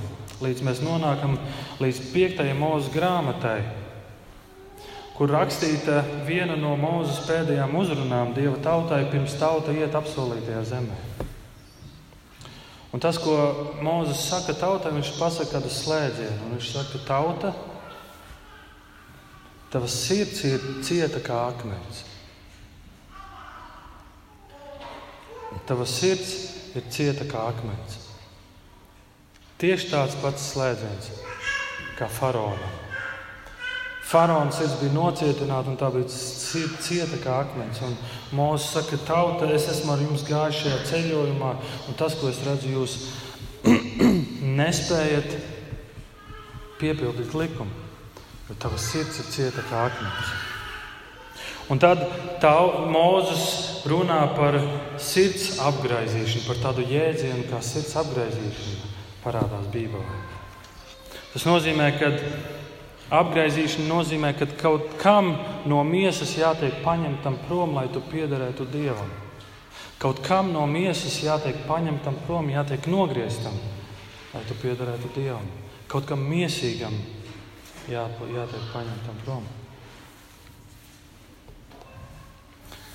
līdz 0.44 0.62
mēs 0.66 0.82
nonākam 0.84 1.38
līdz 1.80 2.00
5. 2.12 2.42
mūža 2.58 2.92
grāmatai, 2.92 3.60
kur 5.16 5.32
rakstīta 5.32 6.02
viena 6.26 6.58
no 6.60 6.74
mūzes 6.76 7.22
pēdējām 7.24 7.72
uzrunām 7.80 8.34
Dieva 8.36 8.58
tautai, 8.62 9.06
pirms 9.08 9.38
tauta 9.40 9.72
iet 9.72 9.96
apsolītajā 9.96 10.64
zemē. 10.68 10.98
Un 12.96 13.00
tas, 13.00 13.18
ko 13.20 13.32
Mozus 13.84 14.22
saka 14.30 14.54
tautai, 14.56 14.94
viņš 14.96 15.16
pasaka 15.18 15.56
kādu 15.56 15.68
slēdzienu. 15.68 16.52
Viņš 16.54 16.68
saka, 16.72 17.00
tauta, 17.04 17.50
tavs 19.72 19.96
sirds 20.06 20.40
ir 20.48 20.64
cieta 20.86 21.20
kā 21.20 21.42
akmens. 21.50 22.04
Tavs 25.68 25.98
sirds 25.98 26.32
ir 26.78 26.88
cieta 26.88 27.28
kā 27.28 27.44
akmens. 27.50 28.00
Tieši 29.60 29.92
tāds 29.92 30.16
pats 30.24 30.50
slēdziens 30.54 31.12
kā 32.00 32.08
faraona. 32.12 32.85
Faraona 34.06 34.52
sirds 34.54 34.76
bija 34.78 34.94
nocietināta 34.94 35.72
un 35.72 35.78
tā 35.80 35.88
bija 35.90 36.06
cieta 36.08 37.18
kā 37.24 37.40
akmens. 37.42 37.80
Mūsu 38.36 38.68
saka, 38.76 39.00
tauta, 39.08 39.48
es 39.50 39.66
esmu 39.72 39.96
ar 39.96 40.04
jums 40.04 40.22
gājis 40.28 40.60
šajā 40.62 40.76
ceļojumā, 40.92 41.52
un 41.90 41.98
tas, 41.98 42.14
ko 42.20 42.30
es 42.30 42.38
redzu, 42.46 42.70
jūs 42.76 42.94
nespējat 44.60 45.34
piepildīt 46.78 47.34
likumu, 47.34 47.86
jo 48.46 48.58
tavs 48.62 48.92
sirds 48.92 49.18
ir 49.24 49.32
cieta 49.34 49.64
kā 49.72 49.88
akmens. 49.88 50.36
Un 51.66 51.80
tad 51.82 52.04
Mozus 52.94 53.82
runā 53.90 54.20
par 54.36 54.54
sirds 55.02 55.56
apgaizīšanu, 55.66 56.44
par 56.46 56.60
tādu 56.62 56.86
jēdzienu 56.86 57.48
kā 57.50 57.58
sirds 57.58 57.96
apgaizīšana 57.98 58.92
parādās 59.24 59.66
Bībelē. 59.74 60.20
Tas 61.32 61.42
nozīmē, 61.48 61.90
ka 61.98 62.12
apgaizīšana 63.14 63.86
nozīmē, 63.86 64.32
ka 64.38 64.48
kaut 64.58 64.96
kam 65.02 65.34
no 65.68 65.82
miesas 65.86 66.34
jātiek 66.38 66.80
paņemtam 66.84 67.38
prom, 67.46 67.76
lai 67.78 67.86
tu 67.92 68.02
piederētu 68.02 68.66
Dievam. 68.72 69.12
Kaut 70.02 70.20
kam 70.26 70.50
no 70.52 70.66
miesas 70.68 71.20
jātiek 71.24 71.62
paņemtam 71.68 72.18
prom, 72.26 72.50
jātiek 72.52 72.88
nogrieztam, 72.90 73.54
lai 74.34 74.42
tu 74.48 74.58
piederētu 74.60 75.12
Dievam. 75.14 75.46
Kaut 75.88 76.08
kam 76.08 76.26
miesīgam 76.26 76.96
jā, 77.88 78.02
jātiek 78.34 78.66
paņemtam 78.74 79.22
prom. 79.24 79.46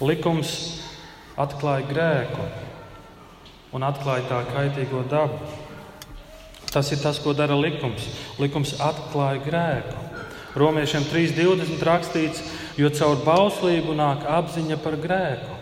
Likums 0.02 0.52
atklāja 1.40 1.86
grēku 1.88 2.46
un 3.78 3.86
atklāja 3.86 4.28
tā 4.28 4.40
kaitīgo 4.50 5.06
dabu. 5.10 5.40
Tas 6.72 6.92
ir 6.96 7.02
tas, 7.04 7.20
ko 7.20 7.34
dara 7.36 7.58
likums. 7.60 8.06
Likums 8.40 8.78
atklāja 8.80 9.42
grēku. 9.44 10.06
Romiešiem 10.56 11.04
3.20 11.08 11.84
rakstīts, 11.88 12.44
jo 12.80 12.92
caur 12.96 13.20
bauslību 13.26 13.96
nāk 13.96 14.24
apziņa 14.28 14.78
par 14.84 14.98
grēku. 15.00 15.58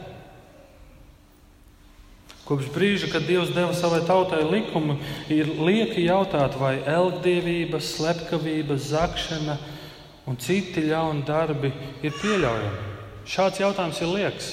Kopš 2.50 2.72
brīža, 2.74 3.12
kad 3.14 3.28
Dievs 3.30 3.52
deva 3.54 3.76
savai 3.78 4.00
tautai 4.08 4.42
likumu, 4.42 4.96
ir 5.30 5.52
lieki 5.62 6.08
jautāt, 6.08 6.58
vai 6.58 6.80
elgdevība, 6.82 7.78
slepkavība, 7.78 8.80
zakšana 8.82 9.60
un 10.26 10.38
citi 10.42 10.88
ļauni 10.90 11.26
darbi 11.28 11.70
ir 12.02 12.16
pieļaujami. 12.18 12.88
Šāds 13.30 13.62
jautājums 13.62 14.02
ir 14.02 14.14
liekas. 14.16 14.50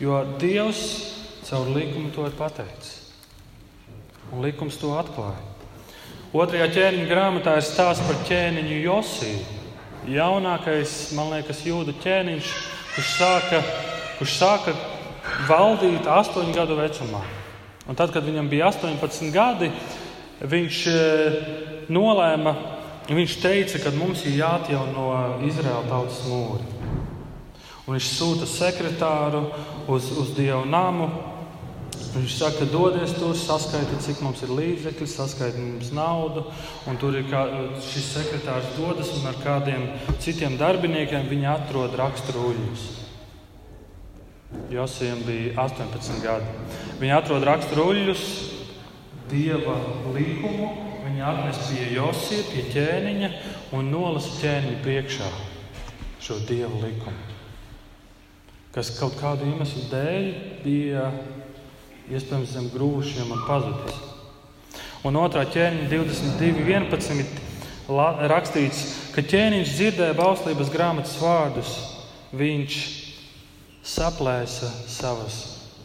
Jo 0.00 0.20
Dievs 0.40 0.82
caur 1.48 1.72
likumu 1.72 2.12
to 2.12 2.28
ir 2.28 2.36
pateicis. 2.36 2.98
Un 4.28 4.44
likums 4.44 4.76
to 4.76 4.92
atklāja. 5.00 5.47
Otrajā 6.28 6.66
ķēniņa 6.68 7.06
grāmatā 7.08 7.54
ir 7.56 7.64
stāsts 7.64 8.04
par 8.04 8.18
ķēniņu 8.28 8.74
Josiju. 8.82 9.38
Jaunākais, 10.12 11.14
man 11.16 11.30
liekas, 11.32 11.62
jūda 11.64 11.94
ķēniņš, 12.02 12.50
kurš 12.92 13.12
sāka, 13.16 13.60
kurš 14.18 14.34
sāka 14.36 14.74
valdīt 15.48 16.04
astoņu 16.04 16.52
gadu 16.52 16.76
vecumā. 16.76 17.22
Un 17.88 17.96
tad, 17.96 18.12
kad 18.12 18.28
viņam 18.28 18.50
bija 18.52 18.68
18 18.68 19.32
gadi, 19.32 19.70
viņš 20.44 20.82
eh, 20.92 21.38
nolēma, 21.88 22.54
viņš 23.08 23.38
teica, 23.40 23.80
ka 23.86 23.94
mums 23.96 24.26
ir 24.28 24.36
jāatjauno 24.42 25.08
Izraēla 25.48 25.88
tautas 25.88 26.20
mūri. 26.28 26.68
Un 27.86 27.96
viņš 27.96 28.12
sūta 28.18 28.44
sekretāru 28.44 29.46
uz, 29.88 30.12
uz 30.12 30.36
Dievu 30.36 30.66
namu. 30.68 31.08
Viņš 32.08 32.34
saka, 32.38 32.66
dodies 32.72 33.12
tur, 33.18 33.34
saskaiti, 33.36 33.98
cik 34.04 34.22
mums 34.24 34.40
ir 34.44 34.52
līdzekļi, 34.56 35.06
saskaiti 35.12 35.60
mums 35.60 35.90
naudu. 35.92 36.46
Tur 37.00 37.18
ir 37.18 37.28
kā, 37.28 37.42
šis 37.84 38.08
sekretārs 38.14 38.70
dodas 38.78 39.12
un 39.18 39.28
ar 39.28 39.36
kādiem 39.42 39.84
citiem 40.24 40.56
darbiniekiem 40.60 41.28
viņi 41.28 41.48
atrod 41.52 41.96
raksturūļus. 42.00 42.86
Josijam 44.72 45.20
bija 45.28 45.54
18 45.68 46.22
gadi. 46.24 46.52
Viņi 47.02 47.16
atrod 47.18 47.44
raksturūļus, 47.48 48.26
dieva 49.32 49.76
likumu. 50.16 50.72
Viņi 51.04 51.24
atnes 51.24 51.64
pie 51.68 51.88
Josija, 51.94 52.44
pie 52.52 52.68
ķēniņa 52.72 53.32
un 53.76 53.90
nolasa 53.92 54.36
ķēniņa 54.42 54.84
priekšā 54.84 55.32
šo 56.24 56.40
dievu 56.48 56.84
likumu 56.84 57.36
kas 58.78 58.92
kaut 58.94 59.16
kādu 59.18 59.48
iemeslu 59.48 59.88
dēļ 59.90 60.26
bija 60.62 61.08
iespējams 62.12 62.54
zem 62.54 62.68
grūšiem 62.72 63.32
un 63.34 63.42
pazudis. 63.48 63.98
Un 65.06 65.18
otrā 65.20 65.44
ķēniņa 65.48 65.88
22.11. 65.92 67.26
rakstīts, 68.32 68.80
ka 69.14 69.22
ķēniņš 69.22 69.74
dzirdēja 69.76 70.16
bauslības 70.18 70.72
grāmatas 70.74 71.16
vārdus, 71.22 71.74
viņš 72.36 72.78
saplēsa 73.86 74.70
savas 74.90 75.36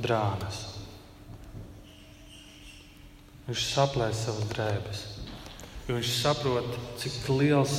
drānas. 0.04 0.64
Viņš 3.48 3.68
saplēsa 3.74 4.30
savas 4.30 4.50
drēbes. 4.56 5.04
Viņš 5.90 6.16
saprot, 6.22 6.80
cik, 7.00 7.20
liels, 7.36 7.76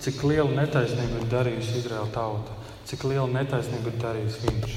cik 0.00 0.24
lielu 0.24 0.50
netaisnību 0.56 1.20
ir 1.20 1.30
darījusi 1.36 1.78
Izraēla 1.82 2.10
tauta 2.14 2.62
cik 2.88 3.06
lielu 3.08 3.30
netaisnību 3.32 3.88
ir 3.88 4.00
darījis 4.02 4.38
viņš. 4.44 4.72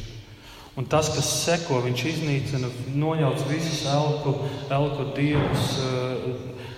Un 0.76 0.88
tas, 0.92 1.08
kas 1.16 1.30
seko, 1.46 1.80
viņš 1.86 2.02
iznīcina, 2.10 2.70
nojauc 3.00 3.46
visus 3.48 3.86
elku, 3.88 4.34
elku 4.76 5.08
dievus 5.16 5.70
eh, 5.80 6.26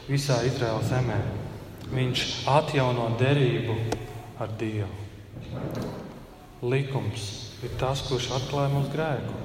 visā 0.09 0.37
Izraēlas 0.45 0.91
zemē. 0.91 1.17
Viņš 1.89 2.23
atjauno 2.51 3.07
derību 3.17 3.77
ar 4.43 4.53
Dievu. 4.59 5.05
Likums 6.61 7.25
ir 7.65 7.73
tas, 7.81 8.03
kurš 8.05 8.29
atklāja 8.37 8.69
mūsu 8.75 8.93
grēku. 8.93 9.43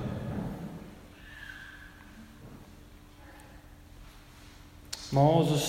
Mūzus 5.12 5.66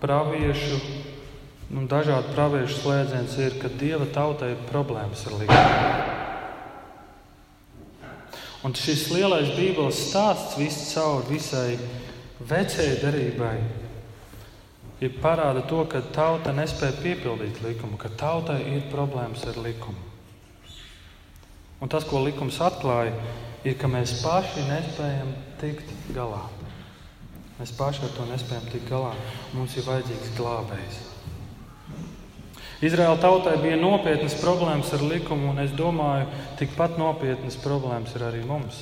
praviešu 0.00 0.80
Un 1.74 1.88
dažādi 1.90 2.30
praviešu 2.36 2.76
slēdziens 2.82 3.32
ir, 3.40 3.54
ka 3.58 3.70
dieva 3.80 4.04
tautai 4.12 4.52
ir 4.52 4.60
problēmas 4.68 5.24
ar 5.26 5.38
likumu. 5.40 6.33
Un 8.64 8.72
šis 8.72 9.10
lielais 9.12 9.50
Bībeles 9.58 9.98
stāsts 10.08 10.56
viscaur 10.56 11.26
visai 11.28 11.76
vecajai 12.40 12.96
derībai 13.02 13.56
ir 15.04 15.18
parāda 15.20 15.60
to, 15.68 15.82
ka 15.90 16.00
tauta 16.14 16.54
nespēja 16.56 16.96
piepildīt 17.02 17.60
likumu, 17.64 17.98
ka 18.00 18.08
tautai 18.08 18.62
ir 18.72 18.86
problēmas 18.92 19.44
ar 19.50 19.60
likumu. 19.60 20.00
Un 21.84 21.92
tas, 21.92 22.06
ko 22.08 22.22
likums 22.24 22.56
atklāja, 22.64 23.12
ir, 23.68 23.76
ka 23.76 23.90
mēs 23.90 24.22
paši 24.24 24.64
nespējam 24.70 25.34
tikt 25.60 25.90
galā. 26.16 26.46
Mēs 27.58 27.74
paši 27.76 28.06
ar 28.06 28.14
to 28.16 28.28
nespējam 28.30 28.70
tikt 28.72 28.88
galā. 28.88 29.12
Mums 29.52 29.76
ir 29.76 29.84
vajadzīgs 29.90 30.32
glābējs. 30.38 31.02
Izraēla 32.82 33.18
tautai 33.22 33.54
bija 33.62 33.76
nopietnas 33.78 34.34
problēmas 34.40 34.90
ar 34.96 35.04
likumu, 35.06 35.52
un 35.52 35.62
es 35.62 35.74
domāju, 35.78 36.26
tikpat 36.58 36.98
nopietnas 36.98 37.56
problēmas 37.62 38.14
ir 38.16 38.24
arī 38.26 38.42
mums. 38.46 38.80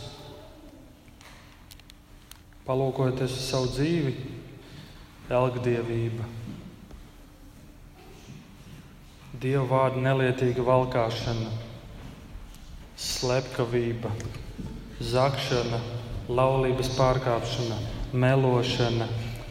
Palūkojoties 2.65 3.35
uz 3.37 3.49
savu 3.51 3.69
dzīvi, 3.75 4.15
elgdievība, 5.33 6.25
dievu 9.43 9.67
vārdu 9.69 10.01
nelietīga 10.05 10.65
valkāšana, 10.65 11.51
slepkavība, 13.03 14.13
zakšana, 15.03 15.81
laulības 16.33 16.93
pārkāpšana, 16.97 17.81
melošana, 18.13 19.09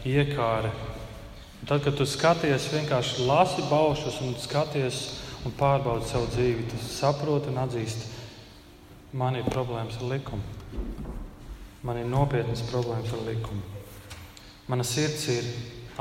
iekāra 0.08 0.72
Tad, 1.62 1.84
kad 1.84 1.94
tu 1.94 2.06
skaties, 2.08 2.72
vienkārši 2.72 3.26
lasi 3.28 3.62
baušus 3.70 4.18
un 4.26 4.34
skaties 4.42 5.02
un 5.46 5.54
pārbaudi 5.54 6.08
savu 6.10 6.26
dzīvi, 6.32 6.66
tu 6.70 6.78
saproti 6.82 7.52
un 7.52 7.60
atzīsti, 7.62 8.08
man 9.14 9.38
ir 9.38 9.46
problēmas 9.46 10.00
ar 10.00 10.10
likumu. 10.10 10.58
Man 11.86 12.00
ir 12.00 12.10
nopietnas 12.10 12.64
problēmas 12.70 13.14
ar 13.14 13.22
likumu. 13.28 13.62
Mana 14.70 14.86
sirds 14.86 15.28
ir 15.30 15.46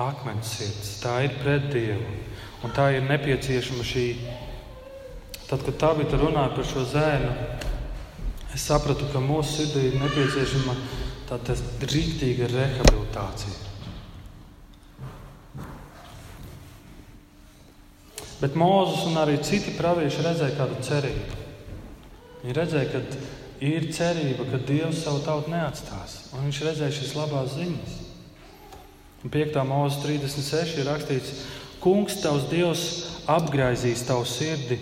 akmens 0.01 0.55
sirds, 0.57 0.91
tā 1.01 1.19
ir 1.27 1.37
pret 1.41 1.69
Dievu. 1.73 2.17
Un 2.61 2.73
tā 2.73 2.91
ir 2.95 3.05
nepieciešama 3.05 3.85
šī. 3.85 4.05
Tad, 5.49 5.61
kad 5.65 5.77
tā 5.81 5.95
bija 5.97 6.21
runāja 6.21 6.55
par 6.55 6.67
šo 6.69 6.85
zēnu, 6.89 7.31
es 8.53 8.65
sapratu, 8.65 9.09
ka 9.13 9.21
mūsu 9.21 9.57
sirdī 9.59 9.89
ir 9.89 9.97
nepieciešama 10.01 10.77
tāda 11.29 11.57
rīktīga 11.85 12.49
rehabilitācija. 12.53 13.60
Bet 18.41 18.57
Mozus 18.57 19.05
un 19.05 19.19
arī 19.21 19.37
citi 19.45 19.75
pravieši 19.77 20.25
redzēja 20.25 20.57
kādu 20.57 20.79
cerību. 20.85 21.39
Viņi 22.41 22.55
redzēja, 22.57 22.89
ka 22.89 23.01
ir 23.61 23.89
cerība, 23.93 24.47
ka 24.49 24.61
Dievs 24.65 25.03
savu 25.03 25.21
tautu 25.25 25.53
neatstās. 25.53 26.17
Un 26.33 26.47
viņš 26.47 26.61
redzēja 26.65 26.95
šīs 26.97 27.17
labās 27.19 27.53
ziņas. 27.59 27.97
Un 29.21 29.29
5. 29.29 29.59
mūzika 29.69 30.07
36 30.07 30.81
ir 30.81 30.89
rakstīts, 30.89 31.35
Kungs, 31.81 32.19
tavs 32.21 32.43
Dievs, 32.49 32.81
apgraizīs 33.29 34.03
tavu 34.05 34.25
sirdi 34.29 34.77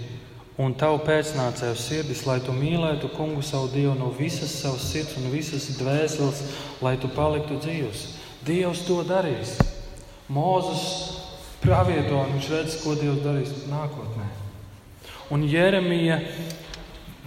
un 0.59 0.73
tavu 0.75 0.97
pēcnācēju 1.07 1.77
sirdis, 1.79 2.25
lai 2.27 2.41
tu 2.43 2.51
mīlētu 2.51 3.13
kungu 3.13 3.39
savu 3.45 3.69
Dievu 3.71 3.93
no 3.95 4.09
visas 4.17 4.51
savas 4.59 4.89
sirds 4.91 5.15
un 5.15 5.29
visas 5.31 5.69
dvēseles, 5.79 6.41
lai 6.83 6.97
tu 6.99 7.07
paliktu 7.15 7.55
dzīvs. 7.63 8.01
Dievs 8.43 8.83
to 8.87 8.99
darīs. 9.07 9.55
Mūzes 10.27 10.83
pravieto, 11.63 12.17
un 12.23 12.35
viņš 12.37 12.49
redz, 12.53 12.77
ko 12.83 12.95
Dievs 12.97 13.23
darīs 13.23 13.53
nākotnē. 13.69 14.27
Un 15.29 15.43
Jeremija 15.45 16.17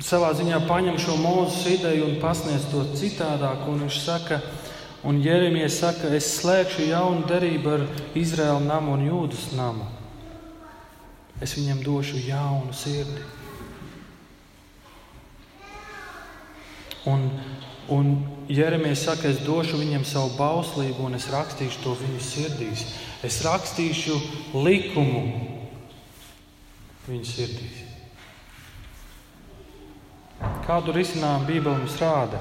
savā 0.02 0.32
ziņā 0.34 0.62
paņem 0.66 0.98
šo 0.98 1.16
mūzes 1.20 1.66
ideju 1.76 2.08
un 2.08 2.20
pasniedz 2.22 2.66
to 2.72 2.84
citādāk. 2.98 3.66
Viņš 3.68 3.98
saka, 4.02 4.40
un 5.06 5.20
Jeremija 5.22 5.68
saka, 5.70 6.10
es 6.16 6.30
slēgšu 6.40 6.88
jaunu 6.90 7.26
derību 7.28 7.76
ar 7.76 7.86
Izraēlu 8.18 8.64
namu 8.66 8.96
un 8.96 9.06
Jūdas 9.06 9.52
namu. 9.58 9.86
Es 11.42 11.54
viņam 11.58 11.82
došu 11.82 12.20
jaunu 12.22 12.74
sirdi. 12.74 13.22
Un, 17.10 17.24
un 17.90 18.12
Jeremija 18.50 18.94
saka, 18.98 19.30
es 19.30 19.42
došu 19.42 19.80
viņiem 19.80 20.04
savu 20.06 20.36
bauslību, 20.38 21.08
un 21.08 21.18
es 21.18 21.26
rakstīšu 21.30 21.82
to 21.82 21.96
viņu 21.98 22.20
sirdīs. 22.22 22.84
Es 23.22 23.38
rakstīšu 23.46 24.16
likumu 24.64 25.22
viņu 27.06 27.28
sirdīs. 27.28 27.82
Kādu 30.66 30.94
risinājumu 30.96 31.46
Bībele 31.46 31.76
mums 31.78 31.94
rāda? 32.02 32.40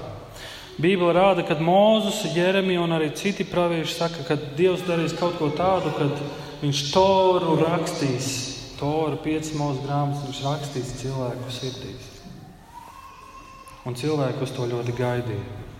Bībele 0.81 1.13
rāda, 1.13 1.45
ka 1.45 1.57
Mozus, 1.61 2.23
Jeremija 2.33 2.81
un 2.81 2.95
arī 2.95 3.11
citi 3.13 3.45
pravieši 3.45 3.93
saka, 3.93 4.25
ka 4.25 4.37
Dievs 4.57 4.81
darīs 4.87 5.13
kaut 5.17 5.37
ko 5.37 5.51
tādu, 5.53 5.93
kad 5.97 6.15
viņš 6.63 6.81
toru 6.93 7.57
rakstīs, 7.61 8.31
toru 8.79 9.19
piecas 9.21 9.53
mūža 9.57 9.85
grāmatas, 9.85 10.23
viņš 10.25 10.41
rakstīs 10.47 10.95
cilvēku 11.03 11.53
sirdīs. 11.53 12.07
Un 13.85 13.97
cilvēki 13.97 14.45
uz 14.45 14.53
to 14.55 14.65
ļoti 14.69 14.97
gaidīja. 14.97 15.70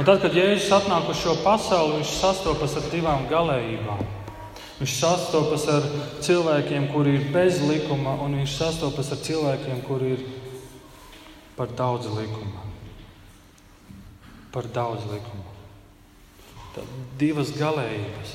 Un 0.00 0.06
tad, 0.08 0.22
kad 0.22 0.32
Jēzus 0.32 0.70
atnāk 0.72 1.10
uz 1.12 1.18
šo 1.20 1.34
pasauli, 1.44 1.98
viņš 1.98 2.10
sastopas 2.22 2.72
ar 2.80 2.86
divām 2.88 3.26
galējībām. 3.28 3.98
Viņš 4.78 4.92
sastopas 4.96 5.66
ar 5.68 5.84
cilvēkiem, 6.24 6.86
kuri 6.88 7.18
ir 7.18 7.26
bez 7.34 7.58
likuma, 7.68 8.14
un 8.24 8.38
viņš 8.38 8.54
sastopas 8.56 9.10
ar 9.12 9.18
cilvēkiem, 9.20 9.82
kuri 9.84 10.14
ir 10.14 10.22
par 11.58 11.68
daudz 11.76 12.08
likumu. 12.08 12.62
Par 14.54 14.70
daudz 14.72 15.04
likumu. 15.10 15.44
Tad 16.78 16.94
divas 17.20 17.52
galējības. 17.58 18.32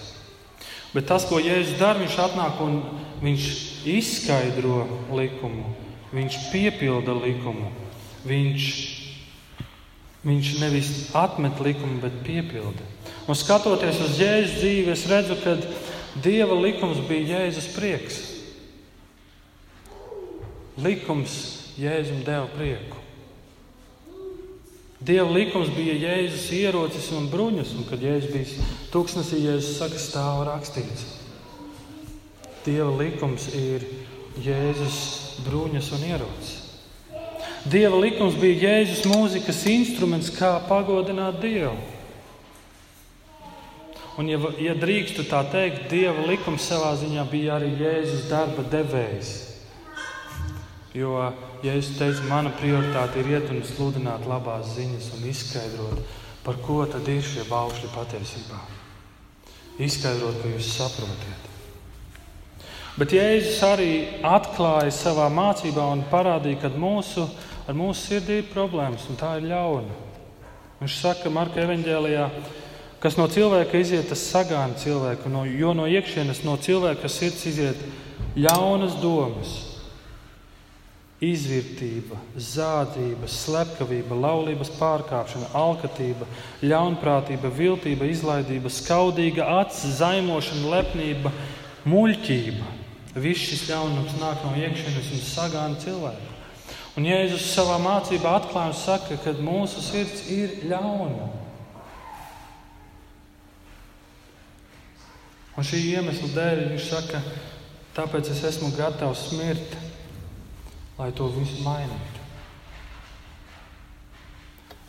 Bet 0.93 1.09
tas, 1.09 1.25
ko 1.25 1.41
Jēzus 1.41 1.79
dara, 1.81 1.97
viņš 2.03 2.19
atnāk 2.27 2.61
un 2.61 2.77
viņš 3.25 3.49
izskaidro 3.89 4.83
likumu, 5.17 5.73
viņš 6.13 6.37
piepilda 6.53 7.17
likumu. 7.25 7.73
Viņš, 8.29 8.69
viņš 10.25 10.51
nevis 10.61 10.91
atmet 11.15 11.59
likumu, 11.61 11.99
bet 12.01 12.21
piepilda. 12.25 12.93
Un 13.29 13.37
skatoties 13.37 13.99
uz 14.05 14.19
Jēzus 14.21 14.59
dzīvi, 14.59 14.93
es 14.93 15.05
redzu, 15.09 15.37
ka 15.43 15.57
Dieva 16.23 16.55
likums 16.55 17.01
bija 17.09 17.39
Jēzus 17.41 17.71
prieks. 17.75 18.19
Likums 20.81 21.35
Jēzum 21.79 22.23
deva 22.23 22.47
prieku. 22.55 23.01
Dieva 25.05 25.27
likums 25.35 25.69
bija 25.75 25.93
Jēzus 25.99 26.47
ierocis 26.55 27.11
un 27.13 27.27
bruņas, 27.29 27.75
un 27.75 27.85
kad 27.89 28.01
Jēzus 28.01 28.31
bija 28.31 28.69
tūkstnesī, 28.93 29.43
Jēzus 29.43 29.77
saka, 29.77 29.99
stāv 30.01 30.45
rakstīts. 30.47 31.09
Dieva 32.65 32.89
likums 32.95 33.51
ir 33.53 33.83
Jēzus 34.41 35.01
bruņas 35.45 35.91
un 35.97 36.07
ierocis. 36.09 36.64
Dieva 37.65 37.97
likums 37.97 38.35
bija 38.37 38.69
Jēzus 38.69 39.07
mūzikas 39.09 39.63
instruments, 39.71 40.29
kā 40.29 40.51
pagodināt 40.69 41.39
Dievu. 41.41 41.73
Un, 44.21 44.29
ja, 44.29 44.37
ja 44.61 44.75
drīkstu 44.77 45.25
tā 45.27 45.41
teikt, 45.51 45.87
Dieva 45.89 46.27
likums 46.29 46.67
savā 46.69 46.93
ziņā 47.01 47.25
bija 47.31 47.57
arī 47.57 47.71
Jēzus 47.79 48.27
darba 48.29 48.63
devējs. 48.69 49.31
Jo 50.95 51.31
Jēzus 51.65 51.97
teica, 51.97 52.27
mana 52.29 52.53
prioritāte 52.55 53.19
ir 53.23 53.33
iet 53.33 53.49
un 53.49 53.65
sludināt 53.65 54.29
labās 54.29 54.75
ziņas 54.77 55.09
un 55.17 55.25
izskaidrot, 55.31 56.13
par 56.45 56.61
ko 56.63 56.83
tad 56.85 57.09
ir 57.09 57.25
šie 57.25 57.47
baušļi 57.49 57.89
patiesībā. 57.95 58.61
Izskaidrot, 59.81 60.37
ka 60.43 60.53
jūs 60.53 60.69
saprotat. 60.77 61.51
Bet 62.95 63.11
Jēzus 63.11 63.57
arī 63.67 63.91
atklāja 64.23 64.93
savā 64.95 65.25
mācībā 65.33 65.89
un 65.91 66.05
parādīja, 66.13 66.61
ka 66.61 66.71
mūsu, 66.79 67.25
ar 67.65 67.77
mūsu 67.77 68.01
sirdī 68.01 68.39
ir 68.41 68.49
problēmas, 68.51 69.07
un 69.09 69.19
tā 69.19 69.35
ir 69.39 69.49
ļauna. 69.49 70.01
Viņš 70.81 70.97
saka, 71.01 71.31
Marka 71.33 71.63
evanģēlijā, 71.63 72.29
kas 73.03 73.17
no 73.19 73.27
cilvēka 73.31 73.79
iziet, 73.79 74.09
tas 74.09 74.25
sagāna 74.31 74.77
cilvēku, 74.79 75.31
no, 75.31 75.45
jo 75.49 75.73
no 75.77 75.87
iekšienes 75.89 76.43
no 76.45 76.57
cilvēka 76.61 77.09
sirds 77.11 77.45
iziet 77.49 77.81
ļaunas 78.35 78.99
domas 79.01 79.55
izvērtība, 81.23 82.17
zādība, 82.35 83.29
slepkavība, 83.31 84.17
laulības 84.19 84.69
pārkāpšana, 84.75 85.47
alkatība, 85.55 86.27
ļaunprātība, 86.65 87.51
viltība, 87.55 88.09
izlaidība, 88.11 88.69
skaudīga 88.69 89.47
acis, 89.61 90.01
zaimošana, 90.01 90.67
lepnība, 90.75 91.31
muļķība. 91.87 92.73
Viss 93.15 93.47
šis 93.47 93.67
ļaunums 93.71 94.19
nāk 94.19 94.43
no 94.43 94.53
iekšienes 94.59 95.11
un 95.15 95.23
sagāna 95.23 95.79
cilvēku. 95.79 96.34
Un 96.95 97.07
Jēzus 97.09 97.49
savā 97.51 97.79
mācībā 97.83 98.37
atklāja 98.39 98.71
un 98.71 98.77
saka, 98.79 99.17
ka 99.23 99.33
mūsu 99.43 99.83
sirds 99.83 100.29
ir 100.31 100.61
ļauna. 100.71 101.31
Un 105.55 105.67
šī 105.67 105.81
iemesla 105.95 106.31
dēļ 106.35 106.63
viņš 106.69 106.87
saka, 106.91 107.19
tāpēc 107.95 108.31
es 108.31 108.41
esmu 108.51 108.71
gatavs 108.75 109.29
mirt 109.35 109.75
lai 110.97 111.11
to 111.11 111.27
visu 111.35 111.63
mainītu. 111.63 112.23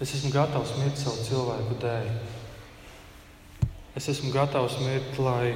Es 0.01 0.13
esmu 0.15 0.31
gatavs 0.35 0.75
mirt 0.79 0.99
savu 1.01 1.25
cilvēku 1.27 1.79
dēļ. 1.83 2.11
Es 3.97 4.09
esmu 4.13 4.31
gatavs 4.35 4.77
mirt, 4.85 5.19
lai 5.19 5.55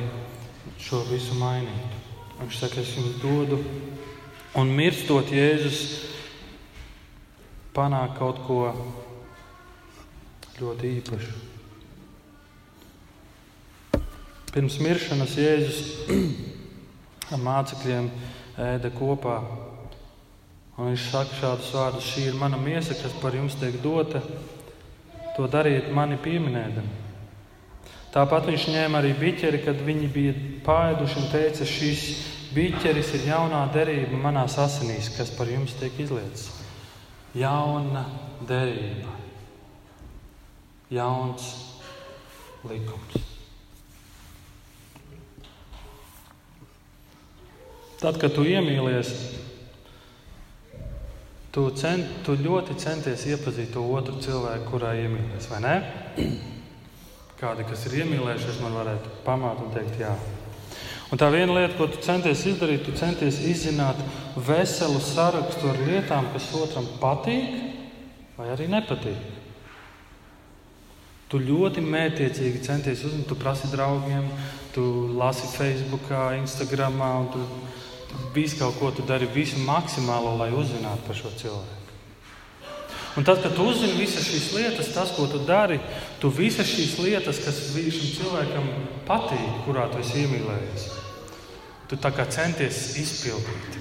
šo 0.81 1.05
visu 1.11 1.37
mainītu. 1.39 1.99
Viņš 2.41 2.61
saka, 2.63 2.81
es 2.81 2.95
jums 2.97 3.19
dodu, 3.21 3.61
un 4.59 4.73
mirstot 4.75 5.29
Jēzus 5.31 5.83
panāk 7.81 8.14
kaut 8.21 8.45
ko 8.45 8.61
ļoti 10.61 10.93
īpašu. 11.01 11.33
Pirms 14.53 14.79
miršanas 14.85 15.35
Jēzus 15.40 15.83
ar 17.33 17.43
mācekļiem 17.49 18.12
ēda 18.61 18.93
kopā 18.93 19.40
Un 20.81 20.88
viņš 20.88 21.11
saka 21.12 21.37
šādus 21.37 21.75
vārdus: 21.77 22.07
Šī 22.09 22.23
ir 22.31 22.37
mana 22.40 22.57
miesa, 22.57 22.95
kas 22.97 23.12
par 23.21 23.35
jums 23.37 23.57
tiek 23.61 23.75
dota. 23.85 24.23
To 25.37 25.45
dariet 25.45 25.90
mani 25.93 26.16
pieminēdami. 26.25 26.95
Tāpat 28.14 28.49
viņš 28.49 28.64
ņēma 28.73 28.99
arī 28.99 29.12
biķeri, 29.19 29.61
kad 29.66 29.83
viņi 29.87 30.09
bija 30.14 30.33
pāēduši 30.64 31.21
un 31.21 31.29
teica, 31.31 31.69
šīs 31.69 32.07
biķeris 32.57 33.12
ir 33.19 33.29
jaunā 33.29 33.61
derība 33.75 34.19
manās 34.25 34.57
asinīs, 34.59 35.12
kas 35.19 35.31
par 35.37 35.53
jums 35.53 35.77
tiek 35.79 36.01
izlietas. 36.01 36.49
Jauna 37.35 38.05
derība, 38.49 39.12
jauns 40.90 41.51
likums. 42.66 43.29
Tad, 48.01 48.16
kad 48.16 48.33
tu 48.35 48.43
iemīlies, 48.49 49.12
Tu, 51.51 51.64
cent, 51.75 52.21
tu 52.23 52.37
ļoti 52.38 52.77
centies 52.79 53.25
iepazīt 53.27 53.73
to 53.75 53.83
otru 53.83 54.21
cilvēku, 54.23 54.69
kurā 54.71 54.93
iemīlējies, 55.01 55.49
vai 55.51 55.59
ne? 55.64 55.73
Kādi, 57.40 57.64
kas 57.66 57.88
ir 57.88 57.97
iemīlējušies, 58.05 58.61
man 58.62 58.77
varētu 58.79 59.14
pamāt 59.27 59.59
un 59.64 59.73
teikt, 59.75 59.97
jā. 59.99 60.12
Un 61.11 61.18
tā 61.18 61.27
viena 61.35 61.57
lieta, 61.57 61.75
ko 61.75 61.88
tu 61.90 61.99
centies 62.05 62.44
izdarīt, 62.46 62.85
tu 62.87 62.94
centies 62.94 63.40
izzināt 63.42 63.99
veselu 64.46 65.01
sarakstu 65.03 65.73
ar 65.73 65.81
lietām, 65.88 66.29
kas 66.31 66.46
otram 66.55 66.87
patīk 67.03 67.57
vai 68.37 68.53
arī 68.55 68.68
nepatīk. 68.70 69.38
Tu 71.31 71.38
ļoti 71.42 71.83
mētiecīgi 71.83 72.62
centies 72.62 73.03
uzzināt, 73.07 73.27
tu 73.27 73.38
prasi 73.38 73.70
draugiem, 73.75 74.31
tu 74.75 74.85
lasi 75.18 75.51
Facebook, 75.51 76.07
Instagram, 76.38 77.03
un 77.03 77.29
tu 77.35 77.42
visu 78.35 78.59
kaut 78.62 78.79
ko 78.79 78.94
tu 78.94 79.03
dari, 79.07 79.27
visu 79.35 79.59
maksimālo, 79.66 80.37
lai 80.38 80.51
uzzinātu 80.55 81.07
par 81.07 81.18
šo 81.18 81.35
cilvēku. 81.42 81.77
Un 83.18 83.27
tad, 83.27 83.42
kad 83.42 83.55
tu 83.59 83.66
uzzini 83.66 83.99
visas 83.99 84.23
šīs 84.23 84.53
lietas, 84.55 84.92
tas, 84.94 85.11
ko 85.16 85.27
tu 85.27 85.42
dari, 85.42 85.81
tu 86.23 86.31
visas 86.31 86.70
šīs 86.70 86.94
lietas, 87.03 87.42
kas 87.42 87.59
šim 87.75 88.14
cilvēkam 88.14 88.68
patīk, 89.09 89.64
kurā 89.66 89.88
tu 89.90 89.99
esi 89.99 90.23
iemīlējies, 90.23 90.85
tu 91.90 91.98
centies 92.31 92.79
izpildīt. 93.03 93.81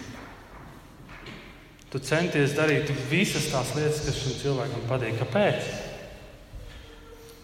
Tu 1.89 2.01
centies 2.05 2.53
darīt 2.57 2.89
visas 3.09 3.47
tās 3.49 3.73
lietas, 3.77 4.03
kas 4.05 4.17
šim 4.17 4.35
cilvēkam 4.43 4.83
patīk. 4.89 5.15
Kāpēc? 5.21 5.69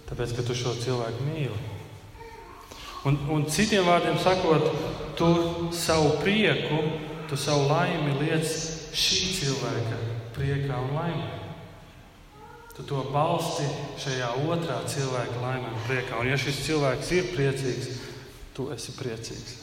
Tāpēc, 0.10 0.36
ka 0.38 0.46
tu 0.46 0.58
šo 0.58 0.76
cilvēku 0.84 1.26
mīli. 1.26 1.62
Un, 3.06 3.18
un 3.34 3.46
citiem 3.50 3.86
vārdiem 3.86 4.18
sakot, 4.22 4.68
tu 5.18 5.30
savu 5.74 6.16
prieku, 6.22 6.78
tu 7.30 7.38
savu 7.38 7.68
laimi 7.70 8.18
liec 8.22 8.46
šī 8.98 9.34
cilvēka 9.40 10.00
priekā 10.38 10.78
un 10.82 10.94
laimē. 10.98 11.32
Tu 12.76 12.84
to 12.90 13.02
balsti 13.14 13.66
šajā 14.04 14.30
otrā 14.46 14.82
cilvēka 14.90 15.42
laimē 15.42 15.74
un 15.74 15.84
priekā. 15.88 16.20
Un, 16.20 16.30
ja 16.30 16.38
šis 16.38 16.62
cilvēks 16.68 17.12
ir 17.18 17.34
priecīgs, 17.34 17.92
tu 18.58 18.70
esi 18.74 18.98
priecīgs. 18.98 19.58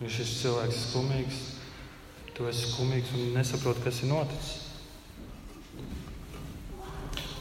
Ja 0.00 0.08
šis 0.08 0.32
cilvēks 0.40 0.76
ir 0.76 0.84
skumīgs, 0.86 1.40
tu 2.36 2.46
esi 2.48 2.70
skumīgs 2.70 3.12
un 3.18 3.34
nesaproti, 3.36 3.84
kas 3.84 4.00
ir 4.00 4.12
noticis. 4.12 4.56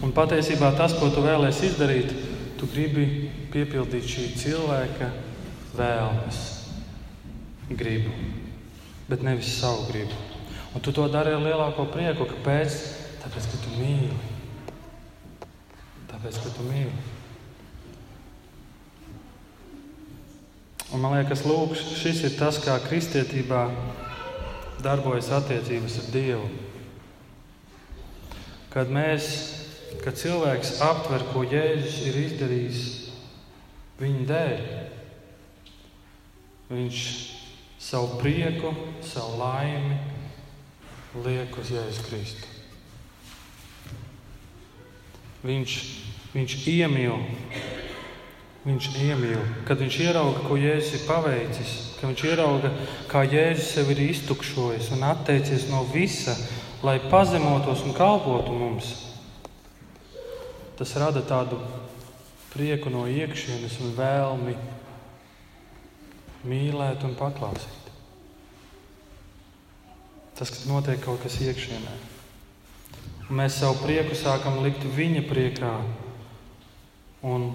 Un 0.03 0.11
patiesībā 0.15 0.73
tas, 0.79 0.95
ko 0.99 1.07
tu 1.11 1.23
vēlēsies 1.23 1.73
izdarīt, 1.73 2.11
tu 2.59 2.67
gribi 2.71 3.05
piepildīt 3.53 4.07
šī 4.07 4.25
cilvēka 4.39 5.09
vēlmes, 5.75 6.41
gribu, 7.79 8.11
bet 9.07 9.23
nevis 9.23 9.53
savu 9.59 9.87
gribu. 9.91 10.15
Un 10.75 10.83
tu 10.83 10.91
to 10.91 11.07
dari 11.09 11.33
ar 11.33 11.41
lielāko 11.41 11.87
prieku. 11.89 12.27
Kāpēc? 12.29 12.75
Tāpēc, 13.23 13.47
ka 13.51 13.61
tu 13.63 13.71
mīli. 13.79 14.19
Tāpēc, 16.11 16.43
ka 16.43 16.51
tu 16.53 16.67
mīli. 16.67 17.18
Un 20.89 21.03
man 21.03 21.13
liekas, 21.19 21.45
lūk, 21.45 21.75
šis 21.77 22.23
ir 22.25 22.35
tas, 22.39 22.57
kā 22.63 22.79
kristietībā 22.81 23.67
darbojas 24.81 25.29
attiecības 25.37 25.99
ar 26.01 26.11
Dievu. 26.15 26.49
Kad 28.73 28.89
mēs 28.93 29.27
ka 30.03 30.13
cilvēks 30.13 30.79
aptver, 30.85 31.25
ko 31.33 31.43
Jēzus 31.45 31.99
ir 32.09 32.19
izdarījis 32.23 32.83
viņa 33.99 34.25
dēļ. 34.29 34.63
Viņš 36.69 37.01
savu 37.81 38.19
prieku, 38.21 38.73
savu 39.05 39.39
laimi 39.41 39.97
liek 41.25 41.57
uz 41.57 41.73
Jēzus 41.73 42.05
Kristu. 42.05 42.55
Viņš, 45.45 45.77
viņš 46.35 46.57
iemīl. 46.69 47.15
Viņš 48.69 48.87
iemīl, 49.01 49.39
kad 49.65 49.79
viņš 49.81 49.95
ierauga, 50.03 50.43
ko 50.45 50.53
Jēzus 50.59 50.99
ir 50.99 51.05
paveicis, 51.07 51.69
kad 51.97 52.11
viņš 52.11 52.23
ierauga, 52.29 52.69
kā 53.09 53.23
Jēzus 53.25 53.71
sev 53.73 53.89
ir 53.95 54.01
iztukšojis 54.03 54.91
un 54.93 55.05
atteicies 55.07 55.65
no 55.71 55.81
visa, 55.89 56.35
lai 56.85 56.99
pazemotos 57.09 57.81
un 57.87 57.95
kalpotu 57.97 58.53
mums. 58.53 58.91
Tas 60.77 60.93
rada 61.01 61.23
tādu 61.25 61.57
prieku 62.53 62.93
no 62.93 63.07
iekšienes 63.09 63.79
un 63.81 63.95
vēlmi 63.97 64.53
mīlēt 66.45 67.03
un 67.09 67.17
paklausīt. 67.17 67.89
Tas 70.37 70.53
notiek 70.69 71.01
kaut 71.03 71.25
kas 71.25 71.41
iekšienē. 71.41 71.97
Un 73.29 73.41
mēs 73.41 73.59
savu 73.59 73.81
prieku 73.81 74.13
sākam 74.13 74.61
likt 74.61 74.85
viņa 74.93 75.25
priekā, 75.25 75.73
un 77.25 77.49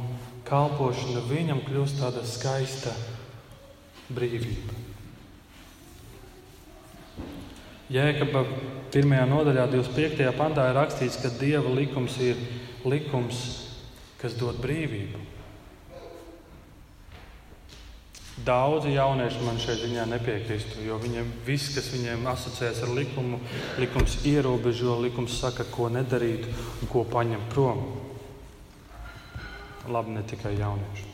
kalpošana 0.49 1.25
viņam 1.29 1.63
kļūst 1.67 2.01
tāda 2.01 2.25
skaista 2.29 2.93
brīvība. 4.13 4.83
Jēkabā 7.95 8.43
pirmajā 8.95 9.27
nodaļā, 9.29 9.67
25. 9.73 10.25
pantā 10.39 10.71
ir 10.71 10.79
rakstīts, 10.79 11.21
ka 11.21 11.31
Dieva 11.39 11.71
likums 11.77 12.17
ir 12.25 12.41
likums, 12.89 13.45
kas 14.21 14.37
dod 14.41 14.59
brīvību. 14.65 15.21
Daudzi 18.45 18.97
jaunieši 18.97 19.45
man 19.47 19.61
šeit 19.63 19.85
ziņā 19.85 20.09
nepiekristu, 20.11 20.81
jo 20.85 20.97
viņiem 21.01 21.29
viss, 21.47 21.71
kas 21.77 21.93
viņiem 21.93 22.27
asociēs 22.33 22.83
ar 22.83 22.91
likumu, 22.97 23.39
likums 23.79 24.19
ierobežo, 24.27 24.97
likums 25.05 25.39
saka, 25.39 25.65
ko 25.71 25.87
nedarīt 25.93 26.49
un 26.49 26.91
ko 26.91 27.05
paņemt 27.09 27.53
prom. 27.55 27.85
Labi, 29.89 30.15
ne 30.17 30.23
tikai 30.25 30.55
jaunieši. 30.57 31.11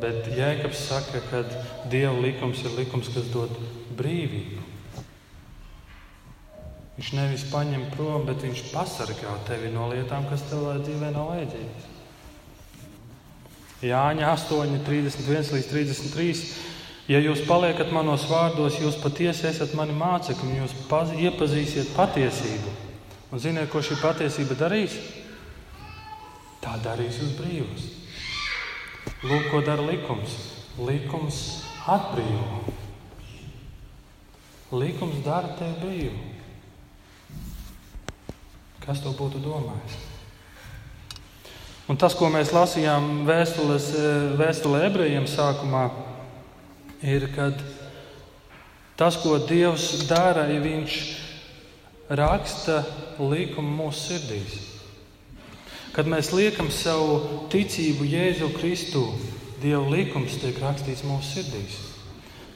Bet 0.00 0.28
Jēkabs 0.32 0.80
saka, 0.86 1.20
ka 1.30 1.42
Dieva 1.90 2.14
likums 2.20 2.62
ir 2.64 2.76
likums, 2.78 3.10
kas 3.12 3.28
dod 3.32 3.52
brīvību. 3.98 4.60
Viņš 7.00 7.12
nevis 7.16 7.46
paņem 7.48 7.86
prom, 7.94 8.26
bet 8.28 8.44
viņš 8.44 8.66
pasargā 8.74 9.34
tevi 9.48 9.72
no 9.72 9.88
lietām, 9.88 10.26
kas 10.28 10.44
tev 10.50 10.68
dzīvē 10.84 11.14
nav 11.14 11.30
vajadzīgas. 11.32 11.88
Jāņa 13.80 14.34
8, 14.34 14.82
31 14.84 15.54
līdz 15.56 15.70
33. 15.72 16.42
Ja 17.10 17.18
jūs 17.18 17.40
paliekat 17.48 17.88
manos 17.90 18.26
vārdos, 18.28 18.76
jūs 18.78 19.00
patiesi 19.00 19.48
esat 19.48 19.72
mani 19.74 19.96
mācekļi, 19.96 20.58
jūs 20.60 20.76
iepazīsiet 21.24 21.96
patiesību. 21.96 22.76
Un 23.32 23.40
ziniet, 23.42 23.70
ko 23.72 23.80
šī 23.82 23.96
patiesība 24.02 24.58
darīs? 24.60 24.94
Tā 26.60 26.76
darīs 26.84 27.16
jūs 27.20 27.32
brīvus. 27.38 27.86
Lūk, 29.24 29.48
ko 29.48 29.60
dara 29.64 29.84
likums. 29.84 30.36
Likums 30.80 31.40
atbrīvo. 31.88 32.60
Likums 34.76 35.24
dara 35.24 35.54
tevi 35.58 35.80
brīvu. 35.80 36.20
Kas 38.84 39.02
to 39.04 39.12
būtu 39.16 39.40
domājis? 39.44 39.98
Un 41.90 41.98
tas, 41.98 42.14
ko 42.14 42.28
mēs 42.30 42.52
lasījām 42.54 43.24
vēstules, 43.26 43.90
eh, 43.98 44.30
vēstulē 44.38 44.84
ebrejiem 44.86 45.26
sākumā, 45.26 45.88
ir, 47.02 47.26
kad 47.34 47.58
tas, 48.96 49.16
ko 49.18 49.38
Dievs 49.42 50.06
dara, 50.06 50.46
ir 50.46 50.62
Viņš 50.62 51.00
raksta 52.10 52.84
likumu 53.18 53.84
mūsu 53.84 54.06
sirdīs. 54.06 54.69
Kad 55.90 56.06
mēs 56.06 56.30
liekam 56.30 56.70
savu 56.70 57.46
ticību 57.50 58.06
Jēzu 58.06 58.52
Kristu, 58.54 59.04
Dieva 59.60 59.84
likums 59.92 60.38
tiek 60.40 60.56
rakstīts 60.62 61.02
mūsu 61.04 61.34
sirdīs. 61.34 61.74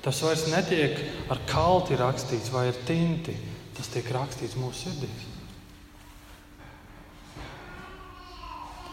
Tas 0.04 0.20
vairs 0.24 0.46
netiek 0.52 0.96
ar 1.32 1.40
kalti 1.48 1.98
rakstīts 2.00 2.52
vai 2.52 2.70
ar 2.70 2.78
tinti, 2.88 3.34
tas 3.76 3.90
tiek 3.92 4.08
rakstīts 4.14 4.56
mūsu 4.56 4.86
sirdīs. 4.86 5.26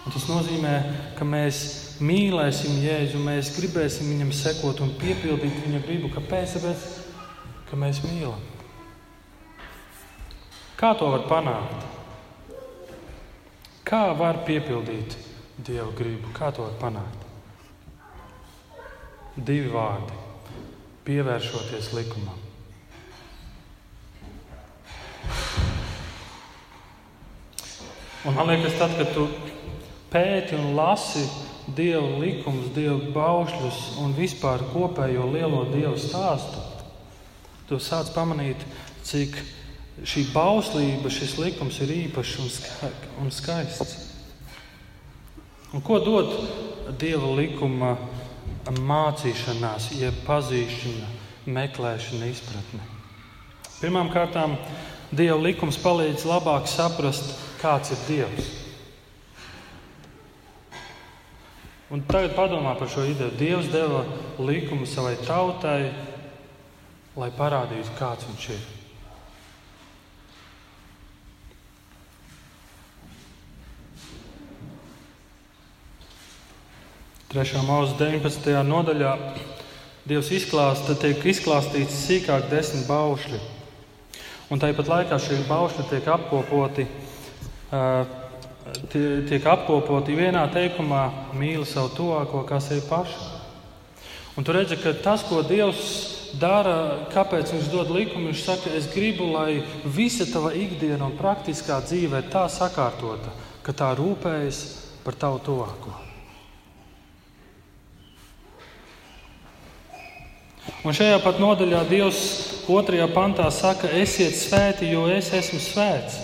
Un 0.02 0.16
tas 0.16 0.26
nozīmē, 0.26 0.74
ka 1.16 1.28
mēs 1.28 1.62
mīlēsim 2.02 2.80
Jēzu, 2.82 3.22
mēs 3.22 3.54
gribēsim 3.60 4.10
viņam 4.10 4.34
sekot 4.34 4.82
un 4.82 4.96
piepildīt 5.00 5.62
viņa 5.62 5.82
gribu. 5.86 6.10
Kāpēc? 6.16 6.58
Tāpēc, 6.58 6.86
ka 7.70 7.80
mēs 7.80 8.02
mīlam. 8.08 8.42
Kā 10.82 10.96
to 10.98 11.12
var 11.14 11.28
panākt? 11.30 12.01
Kā 13.88 14.12
var 14.18 14.44
piepildīt 14.46 15.18
Dieva 15.58 15.90
gribu? 15.98 16.30
Kā 16.38 16.52
to 16.54 16.68
panākt? 16.82 17.28
Divi 19.36 19.72
vārdi- 19.72 20.18
pievēršoties 21.08 21.94
likumam. 21.98 22.40
Un 28.22 28.36
man 28.38 28.52
liekas, 28.52 28.76
tad, 28.78 28.92
kad 29.00 29.16
tu 29.16 29.26
pēti 30.12 30.54
un 30.54 30.76
lasi 30.78 31.24
Dieva 31.74 32.20
likumus, 32.22 32.70
Dieva 32.76 33.00
baušļus 33.16 33.80
un 34.04 34.14
vispār 34.14 34.62
kopējo 34.74 35.26
lielo 35.34 35.64
Dieva 35.72 35.96
stāstu, 35.98 36.62
tu 37.70 37.80
sāc 37.82 38.12
pamanīt, 38.14 38.62
cik 39.08 39.40
šī 40.08 40.26
bauslība, 40.34 41.12
šis 41.14 41.38
likums 41.40 41.80
ir 41.84 41.94
īpašs 41.96 42.38
un 43.22 43.34
skaists. 43.34 43.98
Un 45.72 45.84
ko 45.86 46.02
dod 46.04 46.34
Dieva 47.00 47.30
likuma 47.38 47.94
mācīšanās, 48.68 49.92
jeb 49.96 50.18
pazīšana, 50.26 51.12
meklēšana, 51.48 52.28
izpratne? 52.28 52.84
Pirmkārt, 53.80 54.36
Dieva 55.12 55.38
likums 55.40 55.80
palīdz 55.82 56.26
labāk 56.28 56.68
saprast, 56.68 57.32
kāds 57.62 57.94
ir 57.96 58.04
Dievs. 58.10 58.52
Un 61.92 62.04
tagad 62.08 62.38
padomā 62.38 62.78
par 62.80 62.88
šo 62.88 63.04
ideju. 63.04 63.36
Dievs 63.36 63.68
deva 63.68 64.06
likumu 64.40 64.86
savai 64.88 65.18
tautai, 65.28 65.92
lai 67.20 67.28
parādītu, 67.36 67.92
kāds 68.00 68.30
viņš 68.30 68.46
ir. 68.56 68.62
Trešā 77.32 77.62
mūža 77.64 77.94
19. 77.96 78.48
nodaļā 78.68 79.12
Dievs 80.04 80.34
izklāsta, 80.36 80.98
tiek 81.00 81.22
izklāstīts 81.32 82.02
sīkāk 82.04 82.50
desmit 82.52 82.84
baušļi. 82.90 83.40
Un 84.52 84.60
tāpat 84.60 84.92
laikā 84.92 85.16
šie 85.16 85.38
baušļi 85.48 85.86
tiek 85.94 86.10
apkopoti 86.12 86.90
tie, 88.92 89.06
tiek 89.32 89.48
apkopoti 89.48 90.18
vienā 90.20 90.44
teikumā: 90.52 91.06
mīli 91.32 91.64
savu 91.64 91.94
tuvāko 92.02 92.44
kā 92.52 92.60
sevi 92.60 92.84
pašu. 92.90 93.32
Un 94.36 94.44
tu 94.44 94.52
redzi, 94.52 94.76
ka 94.84 94.92
tas, 95.00 95.24
ko 95.24 95.40
Dievs 95.40 96.36
dara, 96.36 97.08
kāpēc 97.16 97.56
Viņš 97.56 97.72
dod 97.72 97.96
likumu, 97.96 98.34
Viņš 98.34 98.44
saka, 98.44 98.76
es 98.76 98.92
gribu, 98.92 99.32
lai 99.32 99.64
visa 99.88 100.28
tava 100.28 100.52
ikdiena 100.52 101.08
un 101.08 101.16
praktiskā 101.16 101.80
dzīve 101.88 102.26
ir 102.26 102.32
tā 102.36 102.50
sakārtota, 102.52 103.32
ka 103.64 103.72
tā 103.72 103.96
rūpējas 103.96 104.66
par 105.08 105.16
tavu 105.16 105.46
tuvāko. 105.48 106.11
Un 110.82 110.96
šajā 110.98 111.20
pat 111.22 111.38
nodaļā 111.38 111.84
Dievs 111.86 112.20
otrajā 112.72 113.06
pantā 113.14 113.46
saka, 113.54 113.90
esiet 114.02 114.34
svēti, 114.34 114.88
jo 114.90 115.04
es 115.14 115.28
esmu 115.38 115.60
svēts. 115.62 116.16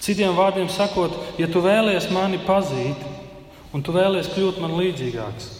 Citiem 0.00 0.32
vārdiem 0.38 0.70
sakot, 0.72 1.12
ja 1.36 1.48
tu 1.50 1.60
vēlies 1.60 2.08
mani 2.14 2.38
pazīt, 2.46 3.02
un 3.76 3.84
tu 3.84 3.92
vēlies 3.92 4.30
kļūt 4.32 4.60
man 4.62 4.76
līdzīgāks, 4.78 5.50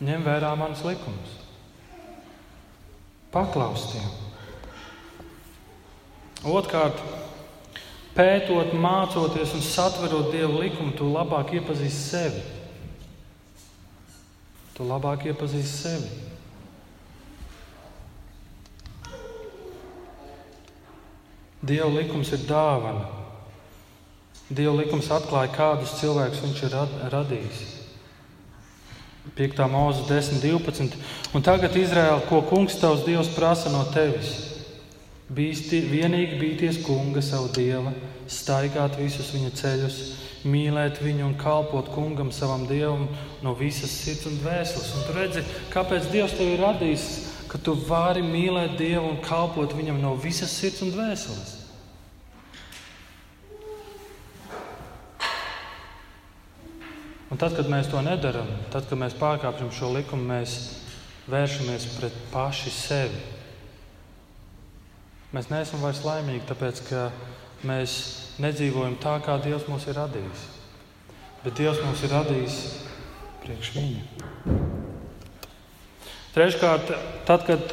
ņem 0.00 0.24
vērā 0.24 0.54
manas 0.56 0.80
likumus. 0.86 1.34
Paklaus 3.34 3.90
tiem. 3.90 4.08
Otrkārt, 6.48 7.02
pētot, 8.16 8.72
mācoties 8.72 9.52
un 9.58 9.66
satverot 9.66 10.32
Dieva 10.32 10.54
likumu, 10.62 10.94
tu 10.96 11.10
labāk 11.12 11.52
iepazīsti 11.58 12.00
sevi. 12.00 12.42
Tu 14.78 14.88
labāk 14.88 15.28
iepazīsti 15.28 15.76
sevi. 15.82 16.27
Dieva 21.62 21.88
likums 21.90 22.30
ir 22.34 22.44
dāvana. 22.46 23.08
Dieva 24.48 24.76
likums 24.78 25.10
atklāja, 25.12 25.50
kādus 25.56 25.96
cilvēkus 25.98 26.44
viņš 26.44 26.62
ir 26.68 26.76
radījis. 27.12 27.64
5. 29.36 29.58
mūzika 29.68 30.08
10, 30.14 30.40
12. 30.40 30.94
Un 31.36 31.44
tagad, 31.44 31.74
Izraēl, 31.76 32.22
ko 32.30 32.40
kungs 32.48 32.78
tavs 32.80 33.04
Dievs 33.06 33.28
prasa 33.34 33.72
no 33.72 33.82
tevis? 33.92 34.36
Bīsti, 35.28 35.82
vienīgi 35.90 36.38
bīties 36.40 36.78
kunga, 36.86 37.20
savu 37.20 37.50
dievu, 37.52 37.92
staigāt 38.32 38.96
visus 38.96 39.28
viņa 39.34 39.50
ceļus, 39.58 39.98
mīlēt 40.48 41.02
viņu 41.04 41.26
un 41.26 41.34
kalpot 41.36 41.90
kungam, 41.92 42.30
savam 42.32 42.64
dievam, 42.70 43.04
no 43.44 43.52
visas 43.58 43.92
sirds 43.92 44.24
un 44.30 44.38
dvēseles. 44.40 44.94
Un 44.96 45.04
tu 45.04 45.16
redzi, 45.18 45.44
kāpēc 45.74 46.08
Dievs 46.14 46.38
tev 46.38 46.54
ir 46.54 46.64
radījis, 46.64 47.08
ka 47.48 47.60
tu 47.62 47.74
vari 47.88 48.22
mīlēt 48.24 48.76
Dievu 48.78 49.14
un 49.14 49.22
kalpot 49.24 49.72
viņam 49.76 50.02
no 50.02 50.14
visas 50.20 50.52
sirds 50.52 50.82
un 50.84 50.92
dvēseles. 50.92 51.54
Un 57.28 57.36
tad, 57.36 57.52
kad 57.56 57.68
mēs 57.68 57.90
to 57.92 58.00
nedarām, 58.04 58.48
tad, 58.72 58.86
kad 58.88 59.00
mēs 59.00 59.16
pārkāpjam 59.18 59.68
šo 59.74 59.90
likumu, 59.92 60.30
mēs 60.30 60.54
vēršamies 61.28 61.90
pret 61.98 62.14
paši 62.32 62.72
sevi. 62.72 63.20
Mēs 65.36 65.50
neesam 65.52 65.84
vairs 65.84 66.00
laimīgi, 66.06 66.46
tāpēc 66.48 66.80
ka 66.88 67.02
mēs 67.68 67.98
nedzīvojam 68.40 68.96
tā, 69.02 69.18
kā 69.24 69.36
Dievs 69.44 69.68
mūs 69.68 69.84
ir 69.90 70.00
radījis. 70.00 70.46
Bet 71.44 71.60
Dievs 71.60 71.84
mūs 71.84 72.06
ir 72.08 72.16
radījis 72.16 72.58
priekš 73.44 73.76
viņa. 73.76 74.67
Treškārt, 76.38 76.92
tad, 77.26 77.42
kad 77.48 77.72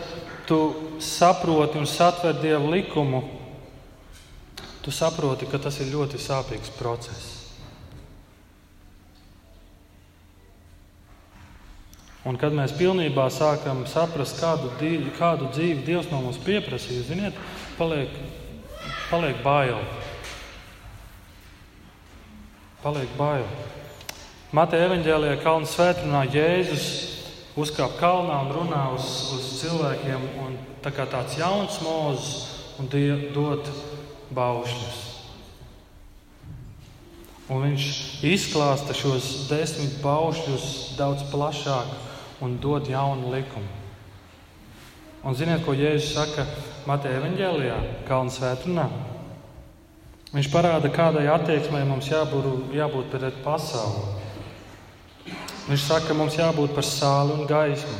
tu 0.49 0.57
saproti 0.97 1.77
un 1.77 1.85
satver 1.85 2.33
Dieva 2.41 2.65
likumu, 2.65 3.19
tu 4.81 4.89
saproti, 4.89 5.45
ka 5.45 5.59
tas 5.61 5.77
ir 5.85 5.91
ļoti 5.93 6.17
sāpīgs 6.17 6.73
process. 6.73 7.27
Un 12.25 12.41
kad 12.41 12.57
mēs 12.57 12.73
pilnībā 12.73 13.27
sākam 13.29 13.85
saprast, 13.85 14.41
kādu, 14.41 14.73
dzīvi, 14.81 15.13
kādu 15.19 15.53
dzīvi 15.53 15.85
Dievs 15.85 16.09
no 16.09 16.25
mums 16.25 16.41
pieprasīja, 16.41 17.05
ziniet, 17.05 17.37
paliek, 17.77 18.17
paliek 19.11 19.45
bail. 19.45 19.77
Paliek 22.81 23.13
bail. 23.21 23.45
Mateja 24.49 24.89
evanģēlijā 24.89 25.43
Kalnu 25.45 25.69
svētdienā 25.69 26.25
Jēzus 26.33 27.14
uzkāpa 27.59 27.99
kalnā 27.99 28.41
un 28.45 28.53
runā 28.55 28.83
uz, 28.95 29.07
uz 29.35 29.47
cilvēkiem, 29.61 30.27
un 30.43 30.57
tā 30.83 30.91
kā 30.95 31.07
tāds 31.09 31.37
jauns 31.39 31.79
mūzis, 31.83 32.31
un 32.79 32.89
die, 32.91 33.09
dot 33.35 33.69
baušļus. 34.35 35.01
Un 37.45 37.61
viņš 37.61 37.87
izklāsta 38.25 38.95
šos 38.97 39.47
desmit 39.51 39.99
baušļus 40.01 40.67
daudz 40.97 41.27
plašāk 41.29 41.91
un 42.43 42.57
dod 42.61 42.89
jaunu 42.89 43.29
likumu. 43.35 43.69
Un 45.25 45.33
ziniet, 45.37 45.63
ko 45.65 45.73
Jēzus 45.73 46.11
saka 46.13 46.45
Mateja 46.85 47.17
Evanģēlijā, 47.21 47.77
Kalnu 48.05 48.33
svētdienā? 48.33 48.85
Viņš 50.35 50.49
parāda, 50.53 50.91
kādai 50.93 51.23
attieksmei 51.31 51.85
mums 51.87 52.09
jābūt, 52.11 52.75
jābūt 52.75 53.13
pret 53.13 53.39
pasauli. 53.45 54.24
Viņš 55.65 55.81
saka, 55.81 56.11
ka 56.11 56.17
mums 56.17 56.37
jābūt 56.37 56.75
par 56.75 56.85
sāli 56.85 57.33
un 57.33 57.47
gaismu. 57.49 57.97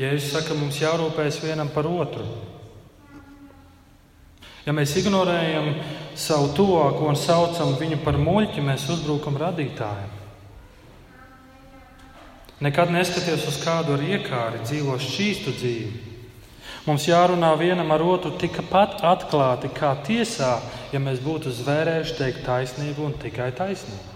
Jēzus 0.00 0.32
saka, 0.32 0.56
mums 0.56 0.80
jārūpējas 0.80 1.42
vienam 1.44 1.68
par 1.70 1.86
otru. 1.86 2.24
Ja 4.64 4.72
mēs 4.72 4.94
ignorējam 4.96 5.74
savu 6.16 6.48
tuvāko 6.56 7.10
un 7.10 7.18
saucam 7.20 7.74
viņu 7.76 8.00
par 8.04 8.16
muļķi, 8.16 8.64
mēs 8.64 8.88
uzbrukam 8.94 9.36
radītājiem. 9.42 10.22
Nekad 12.64 12.94
neskaties 12.94 13.44
uz 13.50 13.60
kādu 13.60 13.98
ar 13.98 14.06
iekāri, 14.08 14.62
dzīvo 14.64 14.96
šķīstu 15.02 15.52
dzīvi. 15.58 16.14
Mums 16.86 17.04
jārunā 17.10 17.50
vienam 17.60 17.92
ar 17.92 18.02
otru 18.04 18.32
tikpat 18.40 19.04
atklāti 19.04 19.68
kā 19.76 19.92
tiesā, 20.06 20.56
ja 20.92 21.02
mēs 21.02 21.20
būtu 21.20 21.52
zvērējuši 21.60 22.18
teikt 22.22 22.42
taisnību 22.48 23.04
un 23.04 23.16
tikai 23.20 23.50
taisnību. 23.56 24.13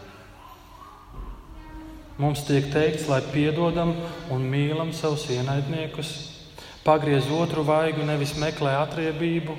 Mums 2.18 2.42
tiek 2.42 2.66
teikts, 2.72 3.06
lai 3.06 3.20
piedodam 3.30 3.92
un 4.34 4.42
mīlam 4.50 4.88
savus 4.90 5.28
ienaidniekus, 5.30 6.08
pagriez 6.82 7.28
otru 7.30 7.62
vaigu, 7.62 8.02
nevis 8.02 8.32
meklē 8.34 8.72
atriebību, 8.80 9.54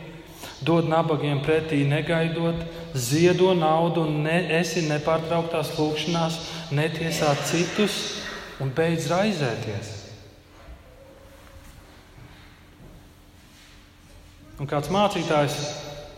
dod 0.68 0.90
nabagiem 0.92 1.40
pretī 1.40 1.86
negaidot, 1.88 2.60
ziedo 2.92 3.54
naudu 3.56 4.04
un 4.04 4.26
ne, 4.26 4.42
esi 4.60 4.84
nepārtrauktās 4.90 5.72
lūgšanās, 5.78 6.40
netiesā 6.76 7.32
citus 7.48 7.96
un 8.60 8.74
beidz 8.76 9.08
raizēties. 9.08 9.94
Un 14.60 14.68
kāds 14.68 14.92
mācītājs, 14.92 15.56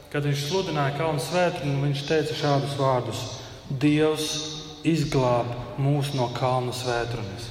kad 0.10 0.26
viņš 0.26 0.48
sludināja 0.48 0.98
kalnu 0.98 1.22
svētdienu, 1.22 1.84
viņš 1.86 2.04
teica 2.10 2.40
šādus 2.40 2.74
vārdus: 2.82 3.22
Dievs 3.70 4.61
izglāb 4.88 5.50
mūs 5.82 6.14
no 6.18 6.30
kalnu 6.36 6.74
svētdienas. 6.76 7.50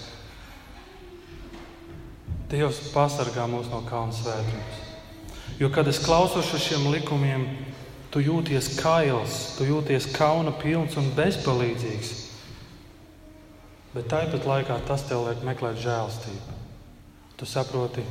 Dievs 2.50 2.80
pasargā 2.94 3.46
mūs 3.50 3.70
no 3.70 3.82
kalnu 3.86 4.16
svētdienas. 4.16 4.80
Jo, 5.60 5.68
kad 5.74 5.88
es 5.90 6.00
klausos 6.02 6.50
šiem 6.62 6.88
likumiem, 6.90 7.46
tu 8.10 8.22
jūties 8.22 8.72
kails, 8.80 9.36
tu 9.58 9.66
jūties 9.68 10.08
kauna 10.14 10.54
pilns 10.58 10.96
un 10.98 11.10
bezpalīdzīgs. 11.18 12.16
Bet 13.94 14.10
tāpat 14.10 14.46
laikā 14.46 14.78
tas 14.86 15.06
tev 15.08 15.26
liek 15.26 15.42
meklēt 15.46 15.80
žēlstību. 15.82 16.58
Tu 17.38 17.48
saproti, 17.48 18.04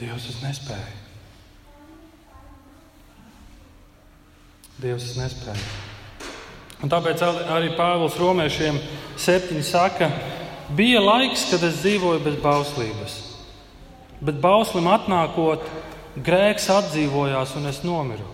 Dievs, 0.00 0.26
es 0.32 0.40
nespēju. 0.42 0.98
Dievs, 4.82 5.12
es 5.12 5.16
nespēju. 5.20 5.91
Un 6.82 6.90
tāpēc 6.90 7.22
arī 7.22 7.70
Pāvils 7.78 8.18
Romiešiem 8.18 8.80
septiņi 9.20 9.62
saka, 9.66 10.10
bija 10.74 11.02
laiks, 11.02 11.46
kad 11.52 11.62
es 11.62 11.78
dzīvoju 11.84 12.24
bez 12.24 12.38
bauslības. 12.42 13.16
Bet 14.22 14.40
bauslim 14.42 14.88
atnākot, 14.90 15.62
grēks 16.18 16.68
atdzīvojās 16.74 17.54
un 17.58 17.70
es 17.70 17.82
nomiru. 17.86 18.26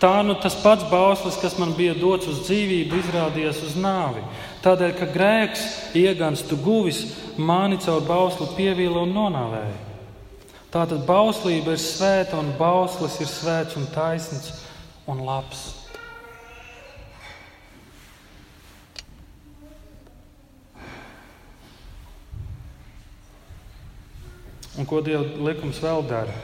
Tā 0.00 0.20
nu 0.24 0.34
tas 0.36 0.56
pats 0.60 0.84
bauslis, 0.90 1.38
kas 1.40 1.54
man 1.56 1.72
bija 1.76 1.94
dots 1.96 2.28
uz 2.28 2.42
dzīvību, 2.44 2.98
izrādījās 3.00 3.62
uz 3.64 3.78
nāvi. 3.80 4.24
Tādēļ, 4.64 4.92
ka 4.98 5.08
grēks, 5.12 5.62
ieganstu 5.96 6.58
guvis, 6.60 7.00
mani 7.36 7.78
caur 7.80 8.04
bausli 8.04 8.50
pievīla 8.58 9.06
un 9.06 9.14
nonāvēja. 9.16 9.78
Tātad 10.72 11.06
bauslība 11.08 11.72
ir 11.72 11.80
svēta, 11.80 12.36
un 12.36 12.52
bauslis 12.58 13.16
ir 13.24 13.30
svēts 13.30 13.80
un 13.80 13.88
taisns 13.94 14.52
un 15.08 15.24
labs. 15.24 15.85
Un 24.76 24.88
ko 24.88 25.00
Dieva 25.00 25.24
likums 25.48 25.80
vēl 25.80 26.04
dara? 26.08 26.34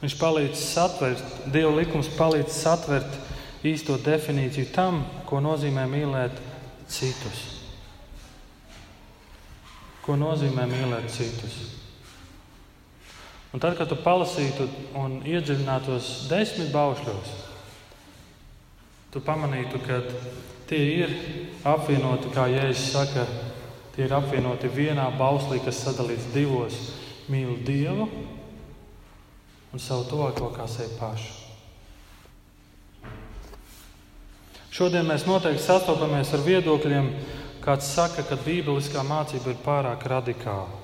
Viņš 0.00 0.16
palīdz 0.20 0.60
satvert, 0.60 1.38
Dieva 1.52 1.72
likums 1.76 2.08
palīdz 2.16 2.52
satvert 2.52 3.18
īsto 3.66 3.96
definīciju 4.00 4.70
tam, 4.74 5.02
ko 5.28 5.40
nozīmē 5.44 5.86
mīlēt 5.90 6.36
citus. 6.88 7.42
Ko 10.04 10.16
nozīmē 10.20 10.68
mīlēt 10.70 11.10
citus? 11.10 11.56
Un 13.56 13.62
tad, 13.62 13.76
kad 13.78 13.88
tu 13.88 13.96
palasītu 13.96 14.66
un 15.00 15.20
iedziļinātos 15.24 16.26
desmit 16.28 16.68
baušļos, 16.74 17.30
tu 19.14 19.22
pamanītu, 19.24 19.80
ka 19.86 20.02
tie 20.68 20.80
ir 21.00 21.14
apvienoti, 21.64 22.32
kā 22.34 22.50
Jēzus 22.52 22.90
saka, 22.92 23.24
tie 23.94 24.04
ir 24.04 24.12
apvienoti 24.12 24.68
vienā 24.68 25.06
bauslī, 25.16 25.62
kas 25.64 25.80
sadalīts 25.86 26.28
divos- 26.34 26.76
mīl 27.32 27.56
Dievu 27.66 28.06
un 29.72 29.82
savu 29.82 30.06
tuvāko 30.10 30.52
kā 30.54 30.68
sevi 30.70 30.94
pašu. 31.00 31.34
Šodien 34.76 35.06
mēs 35.08 35.24
noteikti 35.24 35.62
sastopamies 35.64 36.34
ar 36.36 36.42
viedokļiem, 36.44 37.06
kāds 37.64 37.86
saka, 37.96 38.26
ka 38.28 38.36
bībeliskā 38.44 39.00
mācība 39.06 39.54
ir 39.54 39.62
pārāk 39.64 40.04
radikāla. 40.12 40.82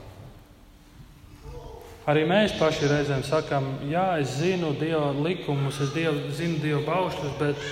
Arī 2.09 2.25
mēs 2.27 2.57
paši 2.59 2.89
reizēm 2.91 3.21
sakām, 3.23 3.67
jā, 3.87 4.17
es 4.19 4.33
zinu 4.41 4.73
Dieva 4.81 5.13
likumus, 5.15 5.77
es 5.85 5.93
dievu, 5.95 6.33
zinu 6.35 6.59
Dieva 6.59 6.81
baušļus, 6.89 7.37
bet 7.39 7.67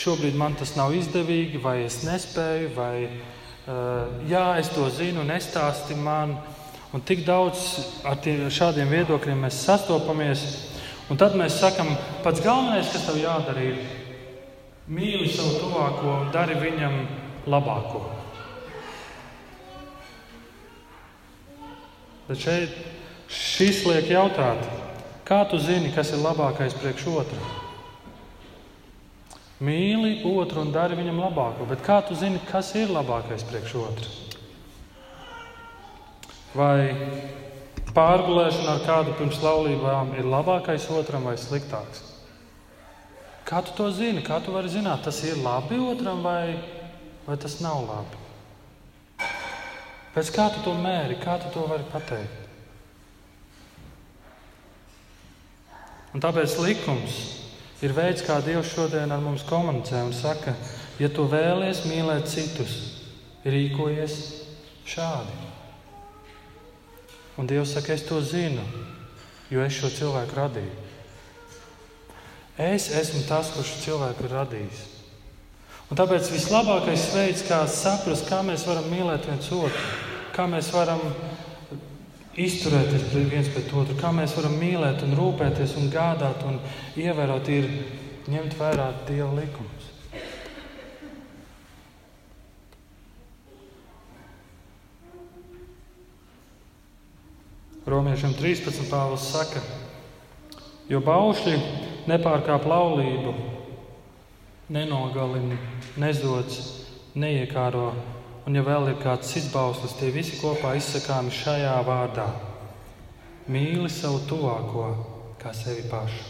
šobrīd 0.00 0.38
man 0.40 0.54
tas 0.56 0.72
nav 0.78 0.94
izdevīgi, 0.96 1.60
vai 1.60 1.82
es 1.84 1.98
nespēju, 2.06 2.70
vai 2.78 2.94
uh, 3.04 4.22
jā, 4.30 4.46
es 4.62 4.70
to 4.72 4.86
zinu, 4.94 5.26
nestāsti 5.28 5.98
man. 6.00 6.38
Un 6.94 7.02
tik 7.02 7.24
daudz 7.26 7.64
ar 8.06 8.20
tiem, 8.22 8.44
šādiem 8.54 8.92
viedokļiem 8.92 9.42
mēs 9.46 9.64
sastopamies. 9.66 10.44
Un 11.10 11.18
tad 11.20 11.34
mēs 11.36 11.58
sakām, 11.60 11.90
pats 12.24 12.42
galvenais, 12.44 12.92
kas 12.92 13.08
tev 13.08 13.18
jādara, 13.18 13.60
ir 13.60 13.82
mīli 14.88 15.26
savu 15.32 15.58
tuvāko 15.58 16.14
un 16.20 16.30
dari 16.32 16.54
viņam 16.60 16.96
labāko. 17.50 18.06
Bet 22.30 22.40
šeit 22.40 22.78
šis 23.28 23.82
liek 23.90 24.08
jautāt, 24.14 24.62
Kā 25.24 25.40
tu 25.48 25.56
zini, 25.56 25.88
kas 25.88 26.10
ir 26.12 26.20
labākais 26.20 26.74
priekš 26.76 27.06
otra? 27.08 27.52
Mīli 29.64 30.18
otru 30.28 30.60
un 30.60 30.72
dari 30.74 30.98
viņam 30.98 31.22
labāko, 31.22 31.64
bet 31.70 31.80
kā 31.86 32.02
tu 32.04 32.16
zini, 32.18 32.42
kas 32.50 32.74
ir 32.76 32.92
labākais 32.92 33.46
priekš 33.48 33.72
otra? 33.80 34.23
Vai 36.54 36.94
pārgulēšana 37.94 38.76
ar 38.76 38.82
kādu 38.86 39.14
pirms 39.18 39.40
laulībām 39.42 40.12
ir 40.18 40.28
labākais 40.30 40.86
otram 40.94 41.26
vai 41.26 41.34
sliktāks? 41.40 42.04
Kā 43.44 43.60
tu 43.66 43.74
to 43.76 43.90
zini? 43.92 44.22
Kā 44.24 44.38
tu 44.40 44.54
vari 44.54 44.70
zināt, 44.72 45.02
tas 45.04 45.18
ir 45.26 45.40
labi 45.42 45.76
otram 45.82 46.22
vai, 46.24 46.54
vai 47.26 47.36
tas 47.42 47.58
nav 47.60 47.82
labi? 47.88 48.22
Pēc 50.14 50.30
kā 50.30 50.46
tu 50.54 50.62
to 50.62 50.72
mēri, 50.78 51.18
kā 51.18 51.36
tu 51.42 51.50
to 51.52 51.66
vari 51.66 51.84
pateikt? 51.90 52.40
Un 56.14 56.22
tāpēc 56.22 56.54
likums 56.62 57.16
ir 57.82 57.92
veids, 57.96 58.22
kā 58.22 58.38
Dievs 58.46 58.70
šodien 58.70 59.10
ar 59.10 59.18
mums 59.20 59.42
komunicē 59.48 60.04
un 60.06 60.14
saka, 60.14 60.54
ja 61.02 61.10
tu 61.10 61.26
vēlies 61.26 61.82
mīlēt 61.90 62.30
citus, 62.30 62.76
rīkojies 63.42 64.20
šādi. 64.86 65.43
Un 67.36 67.48
Dievs 67.50 67.74
saka, 67.74 67.94
es 67.94 68.04
to 68.06 68.20
zinu, 68.22 68.62
jo 69.50 69.62
es 69.64 69.74
šo 69.74 69.90
cilvēku 69.90 70.36
radīju. 70.38 70.74
Es 72.64 72.86
esmu 72.94 73.24
tas, 73.26 73.50
kurš 73.56 73.72
cilvēku 73.82 74.28
ir 74.28 74.36
radījis. 74.36 74.82
Un 75.90 75.98
tāpēc 75.98 76.30
vislabākais 76.30 77.08
veids, 77.12 77.42
kā 77.48 77.64
saprast, 77.70 78.28
kā 78.30 78.38
mēs 78.46 78.64
varam 78.68 78.86
mīlēt 78.92 79.26
viens 79.28 79.50
otru, 79.52 79.88
kā 80.34 80.46
mēs 80.50 80.70
varam 80.74 81.02
izturēties 82.38 83.10
viens 83.30 83.50
pret 83.54 83.74
otru, 83.74 83.98
kā 83.98 84.12
mēs 84.14 84.34
varam 84.38 84.54
mīlēt, 84.58 85.02
un 85.06 85.18
rūpēties 85.18 85.74
un 85.78 85.90
gādāt 85.92 86.46
un 86.46 86.60
ievērot, 86.98 87.50
ir 87.50 87.68
ņemt 88.30 88.56
vērā 88.58 88.88
Dieva 89.08 89.32
likumus. 89.36 89.93
Romiešiem 97.84 98.32
13. 98.32 98.86
pāvils 98.88 99.26
saka, 99.28 99.60
jo 100.88 101.02
baušļi 101.04 101.58
nepārkāp 102.08 102.64
laulību, 102.64 103.34
nenogalina, 104.72 105.58
nezods, 106.00 106.62
neiekāro. 107.12 107.90
Un, 108.48 108.56
ja 108.56 108.62
vēl 108.64 108.88
ir 108.88 108.96
kāds 109.02 109.28
cits 109.34 109.50
bauslis, 109.52 109.92
tie 109.98 110.08
visi 110.12 110.38
kopā 110.40 110.72
izsakāmi 110.80 111.32
šajā 111.32 111.74
vārdā. 111.84 112.24
Mīli 113.52 113.92
savu 113.92 114.22
tuvāko 114.32 114.88
kā 115.40 115.52
sevi 115.52 115.84
pašu. 115.92 116.24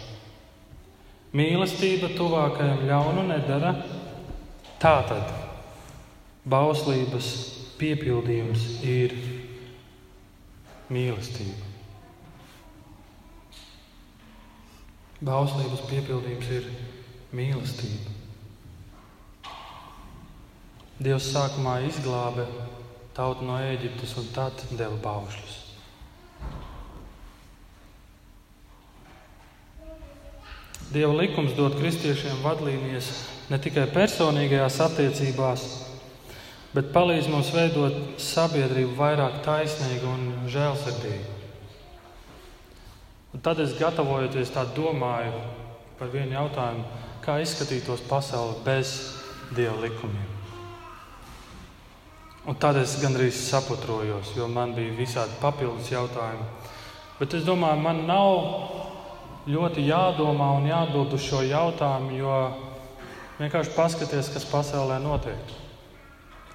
Mīlestība 1.38 2.10
tuvākajam 2.18 2.82
ļaunu 2.90 3.28
nedara. 3.30 3.76
Tātad 4.82 5.30
bauslības 6.50 7.30
piepildījums 7.78 8.66
ir 8.82 9.14
mīlestība. 10.92 11.72
Bauslības 15.24 15.84
piepildījums 15.88 16.50
ir 16.52 16.68
mīlestība. 17.32 18.12
Dievs 21.04 21.30
sākumā 21.32 21.78
izglāba 21.88 22.44
tautu 23.16 23.46
no 23.46 23.56
Ēģiptes 23.62 24.14
un 24.20 24.28
tad 24.34 24.60
deva 24.76 24.98
baušļus. 25.02 25.60
Dieva 30.94 31.14
likums 31.18 31.56
dod 31.56 31.74
kristiešiem 31.80 32.44
vadlīnijas 32.44 33.08
ne 33.50 33.58
tikai 33.58 33.88
personīgajās 33.90 34.76
attiecībās, 34.84 35.64
bet 36.74 36.90
palīdz 36.94 37.30
mums 37.30 37.52
veidot 37.54 38.18
sabiedrību 38.18 38.96
vairāk 38.98 39.40
taisnīgu 39.46 40.10
un 40.10 40.24
žēlsirdīgu. 40.50 41.34
Un 43.34 43.42
tad 43.42 43.58
es 43.62 43.74
gatavojoties 43.78 44.52
tā 44.54 44.62
domāju 44.74 45.32
par 45.98 46.10
vienu 46.10 46.34
jautājumu, 46.36 46.84
kā 47.22 47.38
izskatītos 47.42 48.02
pasaule 48.10 48.58
bez 48.66 48.94
dieva 49.54 49.74
likumiem. 49.82 50.30
Un 52.44 52.58
tad 52.60 52.76
es 52.76 52.98
gandrīz 53.00 53.38
saputrojos, 53.46 54.34
jo 54.36 54.46
man 54.50 54.74
bija 54.76 54.92
visādi 54.98 55.38
papildus 55.40 55.88
jautājumi. 55.94 56.44
Bet 57.18 57.34
es 57.38 57.46
domāju, 57.46 57.80
man 57.80 58.02
nav 58.10 58.34
ļoti 59.48 59.86
jādomā 59.86 60.50
un 60.58 60.68
jāatbild 60.68 61.14
uz 61.16 61.24
šo 61.24 61.40
jautājumu, 61.46 62.18
jo 62.18 62.38
vienkārši 63.38 63.76
paskaties, 63.78 64.32
kas 64.34 64.50
pasaulē 64.50 64.98
notiek. 65.02 65.63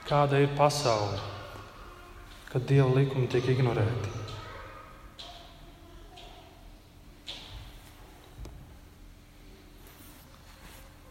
Kāda 0.10 0.40
ir 0.42 0.50
pasaule, 0.58 1.20
kad 2.50 2.64
dieva 2.66 2.90
likumi 2.96 3.30
tiek 3.30 3.46
ignorēti? 3.54 4.20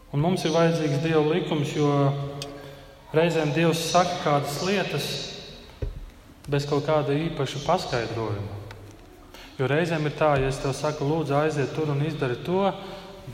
Un 0.09 0.23
mums 0.25 0.41
ir 0.43 0.51
vajadzīgs 0.51 1.03
Dieva 1.03 1.21
likums, 1.29 1.69
jo 1.77 1.89
reizēm 3.13 3.53
Dievs 3.53 3.83
saka 3.91 4.15
kādas 4.23 4.55
lietas 4.65 5.09
bez 6.49 6.65
kaut 6.67 6.87
kāda 6.87 7.13
īpaša 7.13 7.61
paskaidrojuma. 7.63 8.57
Jo 9.59 9.69
reizēm 9.69 10.09
ir 10.09 10.15
tā, 10.17 10.31
ja 10.41 10.49
es 10.49 10.57
tev 10.59 10.73
saku, 10.73 11.05
lūdzu, 11.05 11.37
aiziet 11.37 11.71
tur 11.75 11.93
un 11.93 12.01
izdari 12.07 12.39
to, 12.41 12.65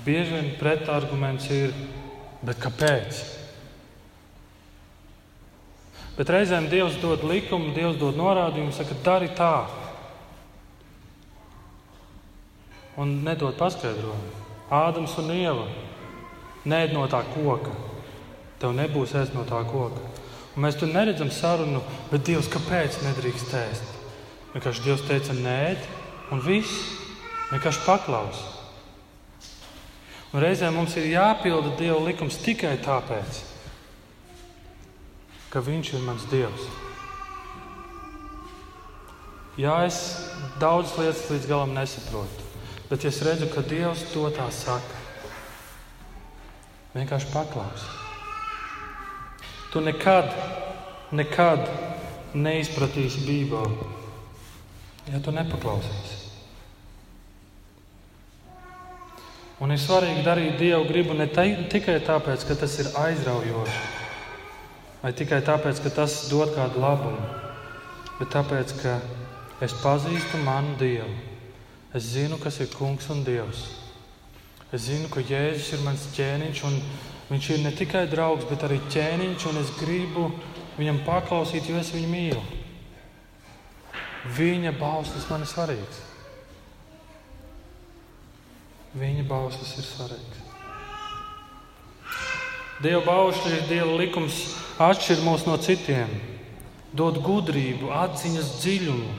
bieži 0.04 0.36
vien 0.36 0.52
pretarguments 0.60 1.48
ir, 1.56 1.74
bet 2.44 2.60
kāpēc? 2.60 3.24
Bet 6.16 6.32
reizēm 6.32 6.70
Dievs 6.72 7.00
dod 7.02 7.26
likumu, 7.28 7.74
Dievs 7.76 8.00
dod 8.00 8.16
norādījumu, 8.16 8.72
saka, 8.76 8.96
dari 9.04 9.28
tā. 9.36 9.66
Un 13.02 13.18
nedod 13.26 13.58
paskaidrojumu. 13.60 14.44
Ādams 14.72 15.18
un 15.22 15.34
Ieva 15.36 15.66
Nē, 16.66 16.88
no 16.90 17.04
tā 17.06 17.20
koka. 17.30 17.70
Tev 18.58 18.72
nebūs 18.74 19.14
ēst 19.20 19.36
no 19.38 19.44
tā 19.46 19.60
koka. 19.70 20.02
Un 20.56 20.64
mēs 20.66 20.80
tur 20.80 20.90
neredzam 20.90 21.30
sarunu, 21.30 21.84
bet 22.10 22.24
Dievs, 22.26 22.50
kāpēc 22.50 23.04
nedrīkst 23.04 23.54
ēst? 23.60 23.92
Vienkārši 24.56 24.86
Dievs 24.88 25.04
teica, 25.06 25.36
nē, 25.38 25.76
un 26.34 26.42
viss 26.42 26.96
vienkārši 27.52 27.84
paklaus. 27.86 28.40
Un 30.34 30.42
reizē 30.42 30.72
mums 30.74 30.96
ir 30.98 31.12
jāpilda 31.12 31.76
Dieva 31.78 32.00
likums 32.08 32.40
tikai 32.42 32.74
tāpēc, 32.82 33.44
ka 35.56 35.64
Viņš 35.64 35.94
ir 35.96 36.04
mans 36.04 36.28
Dievs. 36.28 36.68
Jā, 39.56 39.78
es 39.88 40.02
daudzas 40.60 40.98
lietas 41.00 41.30
līdz 41.32 41.48
galam 41.48 41.72
nesaprotu, 41.72 42.44
bet 42.90 43.08
es 43.08 43.22
redzu, 43.24 43.48
ka 43.54 43.64
Dievs 43.64 44.04
to 44.12 44.28
tā 44.36 44.50
saka, 44.52 45.06
Vienkārši 46.96 47.28
paklausi. 47.34 47.88
Tu 49.74 49.82
nekad, 49.84 50.30
nekad 51.12 51.66
neizpratīsi 52.36 53.26
Bībeli, 53.28 53.90
ja 55.12 55.20
tu 55.20 55.34
nepaklausīsi. 55.36 56.22
Un 59.60 59.76
ir 59.76 59.80
svarīgi 59.80 60.24
darīt 60.24 60.56
Dievu 60.60 60.88
gribu 60.88 61.16
ne 61.20 61.28
tikai 61.28 62.00
tāpēc, 62.08 62.48
ka 62.48 62.56
tas 62.64 62.80
ir 62.80 62.92
aizraujoši, 63.00 63.84
vai 65.06 65.12
tikai 65.14 65.38
tāpēc, 65.46 65.84
ka 65.86 65.92
tas 65.94 66.14
dod 66.32 66.56
kādu 66.56 66.82
labumu, 66.82 67.22
bet 68.18 68.32
tāpēc, 68.34 68.72
ka 68.80 68.96
es 69.62 69.76
pazīstu 69.84 70.40
manu 70.42 70.74
Dievu. 70.80 71.12
Es 71.94 72.08
zinu, 72.16 72.40
kas 72.42 72.58
ir 72.60 72.72
Kungs 72.74 73.06
un 73.14 73.22
Dievs. 73.24 73.68
Es 74.74 74.88
zinu, 74.88 75.06
ka 75.14 75.22
Jēzus 75.22 75.76
ir 75.78 75.84
mans 75.86 76.08
ķēniņš, 76.16 76.64
un 76.66 76.80
viņš 77.30 77.50
ir 77.54 77.62
ne 77.62 77.74
tikai 77.78 78.02
draugs, 78.10 78.48
bet 78.50 78.66
arī 78.66 78.80
ķēniņš, 78.96 79.46
un 79.52 79.62
es 79.62 79.70
gribu 79.78 80.26
viņam 80.80 81.04
paklausīt, 81.06 81.70
jo 81.70 81.78
es 81.78 81.94
viņu 81.94 82.10
mīlu. 82.10 82.42
Viņa 84.36 84.74
bauslis 84.82 85.30
man 85.30 85.46
ir 85.46 85.54
svarīgs. 85.54 86.02
Viņa 88.98 89.30
bauslis 89.30 89.78
ir 89.78 89.86
svarīgs. 89.86 90.45
Dieva 92.84 93.02
baušļi 93.06 93.54
ir 93.56 93.68
Dieva 93.70 93.98
likums, 94.00 94.40
atšķir 94.82 95.24
mūs 95.24 95.46
no 95.48 95.56
citiem, 95.62 96.12
dod 96.96 97.22
gudrību, 97.24 97.94
atziņas 97.96 98.56
dziļumu, 98.60 99.12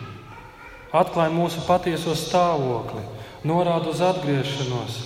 atklāj 0.97 1.33
mūsu 1.33 1.65
patieso 1.69 2.17
stāvokli, 2.19 3.05
norāda 3.47 3.93
uz 3.93 4.03
atgriešanos 4.05 5.05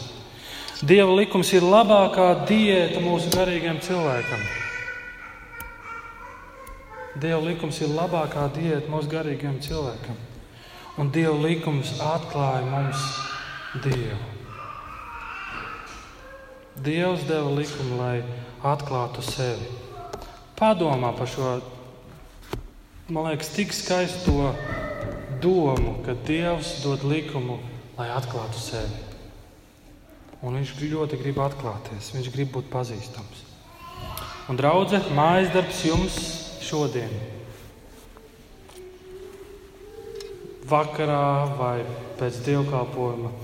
Dieva 0.80 1.12
likums 1.12 1.50
ir 1.52 1.60
labākā 1.60 2.46
diēta 2.48 3.02
mūsu 3.04 3.28
garīgiem 3.34 3.82
cilvēkam. 3.84 4.40
Dieva 7.20 7.42
likums 7.44 7.82
ir 7.84 7.92
labākā 7.92 8.46
diēta 8.54 8.88
mūsu 8.88 9.12
garīgiem 9.12 9.60
cilvēkam. 9.60 10.16
Un 10.96 11.12
Dieva 11.12 11.36
likums 11.36 11.98
atklāja 12.00 12.64
mums 12.64 13.08
Dievu. 13.84 14.39
Dievs 16.80 17.26
deva 17.28 17.50
likumu, 17.52 17.98
lai 18.00 18.22
atklātu 18.64 19.20
sevi. 19.24 19.66
Padomā 20.56 21.10
par 21.16 21.28
šo, 21.28 21.58
man 23.12 23.26
liekas, 23.28 23.50
tik 23.52 23.74
skaisto 23.76 24.54
domu, 25.44 25.98
ka 26.06 26.14
Dievs 26.24 26.78
dod 26.84 27.04
likumu, 27.04 27.58
lai 27.98 28.08
atklātu 28.16 28.60
sevi. 28.60 29.04
Un 30.40 30.56
viņš 30.56 30.72
ļoti 30.80 31.20
grib 31.20 31.42
atklāties, 31.44 32.14
viņš 32.16 32.32
grib 32.32 32.54
būt 32.54 32.72
pazīstams. 32.72 33.44
Un, 34.48 34.56
draudzē, 34.56 35.02
mājas 35.12 35.52
darbs 35.52 35.84
jums 35.84 36.16
šodien. 36.64 37.12
Vakarā 40.70 41.44
vai 41.60 41.76
pēc 42.16 42.40
dievkalpojuma 42.48 43.36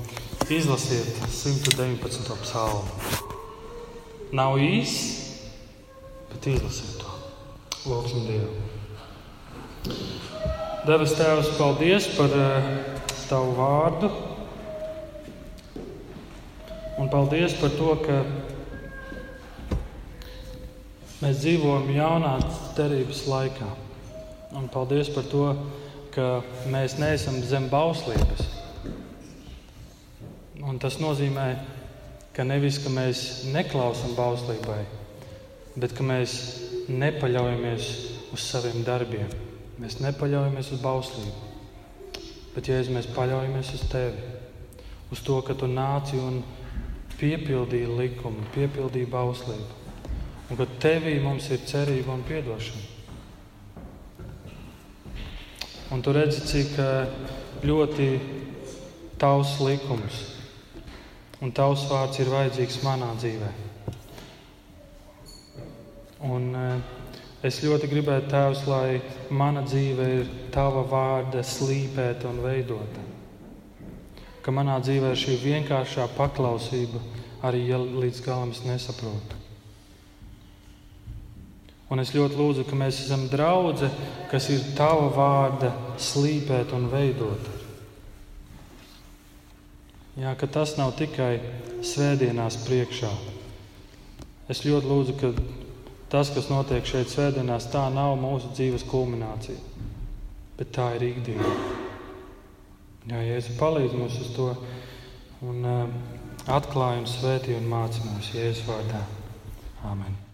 izlasiet 0.49 1.21
119. 1.29 2.37
psalmu. 2.47 3.26
Nav 4.35 4.57
īss, 4.59 5.39
bet 6.33 6.49
izlasiet 6.51 6.97
to. 6.99 7.13
Lūksim 7.87 8.25
Dievu. 8.27 8.51
Devis 10.87 11.15
Tēvs, 11.15 11.53
paldies 11.59 12.09
par 12.17 12.35
uh, 12.35 12.67
Tavu 13.27 13.55
vārdu. 13.55 14.11
Un 16.99 17.11
paldies 17.13 17.55
par 17.61 17.71
to, 17.79 17.95
ka 18.03 18.19
mēs 21.23 21.41
dzīvojam 21.45 21.91
jaunā 21.95 22.35
derības 22.75 23.25
laikā. 23.31 23.71
Un 24.59 24.67
paldies 24.73 25.11
par 25.15 25.27
to, 25.31 25.47
ka 26.15 26.41
mēs 26.73 26.99
neesam 26.99 27.39
zem 27.47 27.71
bauslības. 27.71 28.47
Un 30.67 30.79
tas 30.83 30.99
nozīmē, 30.99 31.49
ka 31.55 31.76
nevis 32.45 32.77
ka 32.85 32.91
mēs 32.93 33.47
neklausām 33.49 34.13
bauslībai, 34.13 34.83
bet 35.81 35.95
ka 35.97 36.05
mēs 36.05 36.35
nepaļaujamies 36.93 37.87
uz 38.37 38.43
saviem 38.45 38.83
darbiem. 38.85 39.31
Mēs 39.81 39.97
nepaļaujamies 40.05 40.73
uz 40.77 40.83
bauslību. 40.85 41.47
Bet, 42.53 42.69
ja 42.69 42.77
mēs 42.93 43.09
paļaujamies 43.17 43.73
uz 43.77 43.87
tevi, 43.89 44.29
uz 45.13 45.21
to, 45.25 45.39
ka 45.45 45.57
tu 45.57 45.69
nāci 45.69 46.21
un 46.21 46.43
piepildīji 47.17 47.97
likumu, 48.03 48.45
piepildīji 48.53 49.09
bauslību, 49.13 49.81
un 50.51 50.61
ka 50.61 50.69
tevī 50.81 51.17
mums 51.25 51.49
ir 51.53 51.65
cerība 51.69 52.13
un 52.17 52.25
atdošana. 52.29 52.95
Un 55.97 56.05
tu 56.05 56.13
redzi, 56.13 56.45
cik 56.53 56.79
eh, 56.85 57.19
ļoti 57.65 58.09
tavs 59.21 59.57
likums 59.65 60.36
un 61.45 61.53
tavs 61.53 61.87
vārds 61.91 62.21
ir 62.23 62.31
vajadzīgs 62.33 62.83
manā 62.85 63.11
dzīvē. 63.21 63.51
Un, 66.27 66.47
eh, 66.57 66.81
es 67.47 67.61
ļoti 67.61 67.91
gribētu, 67.91 68.31
Tēvs, 68.33 68.67
lai 68.67 69.01
mana 69.31 69.63
dzīve 69.63 70.07
ir 70.21 70.31
tava 70.51 70.83
vārda 70.89 71.45
slīpēta 71.45 72.31
un 72.31 72.41
veidota. 72.41 73.05
Ka 74.43 74.51
manā 74.51 74.81
dzīvē 74.81 75.11
ir 75.13 75.21
šī 75.21 75.37
vienkāršā 75.43 76.09
paklausība, 76.17 77.03
arī 77.43 77.67
ja 77.69 77.79
līdz 77.79 78.23
galam 78.25 78.51
es 78.51 78.63
nesaprotu. 78.65 79.43
Un 81.91 82.01
es 82.03 82.11
ļoti 82.11 82.35
lūdzu, 82.35 82.65
ka 82.67 82.75
mēs 82.75 83.05
esam 83.05 83.29
draugi, 83.31 83.91
kas 84.31 84.49
ir 84.51 84.65
tava 84.75 85.07
vārda 85.15 85.71
slīpēta 85.99 86.75
un 86.75 86.89
veidota. 86.91 87.56
Jā, 90.17 90.33
ka 90.41 90.49
tas 90.49 90.79
nav 90.79 90.95
tikai 90.97 91.35
svētdienās 91.85 92.63
priekšā. 92.65 93.11
Es 94.49 94.63
ļoti 94.65 94.89
lūdzu, 94.89 95.17
ka 95.21 95.33
tas, 96.13 96.31
kas 96.33 96.49
notiek 96.49 96.89
šeit 96.89 97.13
svētdienās, 97.13 97.69
tā 97.73 97.85
nav 97.93 98.15
mūsu 98.23 98.55
dzīves 98.57 98.87
kulminācija, 98.89 99.61
bet 100.57 100.73
tā 100.73 100.95
ir 100.97 101.11
ikdiena. 101.11 101.53
Jā, 103.07 103.21
Jēzus 103.29 103.61
palīdz 103.61 103.95
mums 104.01 104.17
uz 104.25 104.33
to 104.35 104.51
un 105.47 105.69
uh, 105.69 105.97
atklāj 106.49 107.03
un 107.03 107.11
svētī 107.11 107.59
un 107.59 107.69
māca 107.71 108.01
mums 108.09 108.33
Jēzus 108.33 108.65
vārdā. 108.71 109.05
Āmen! 109.87 110.26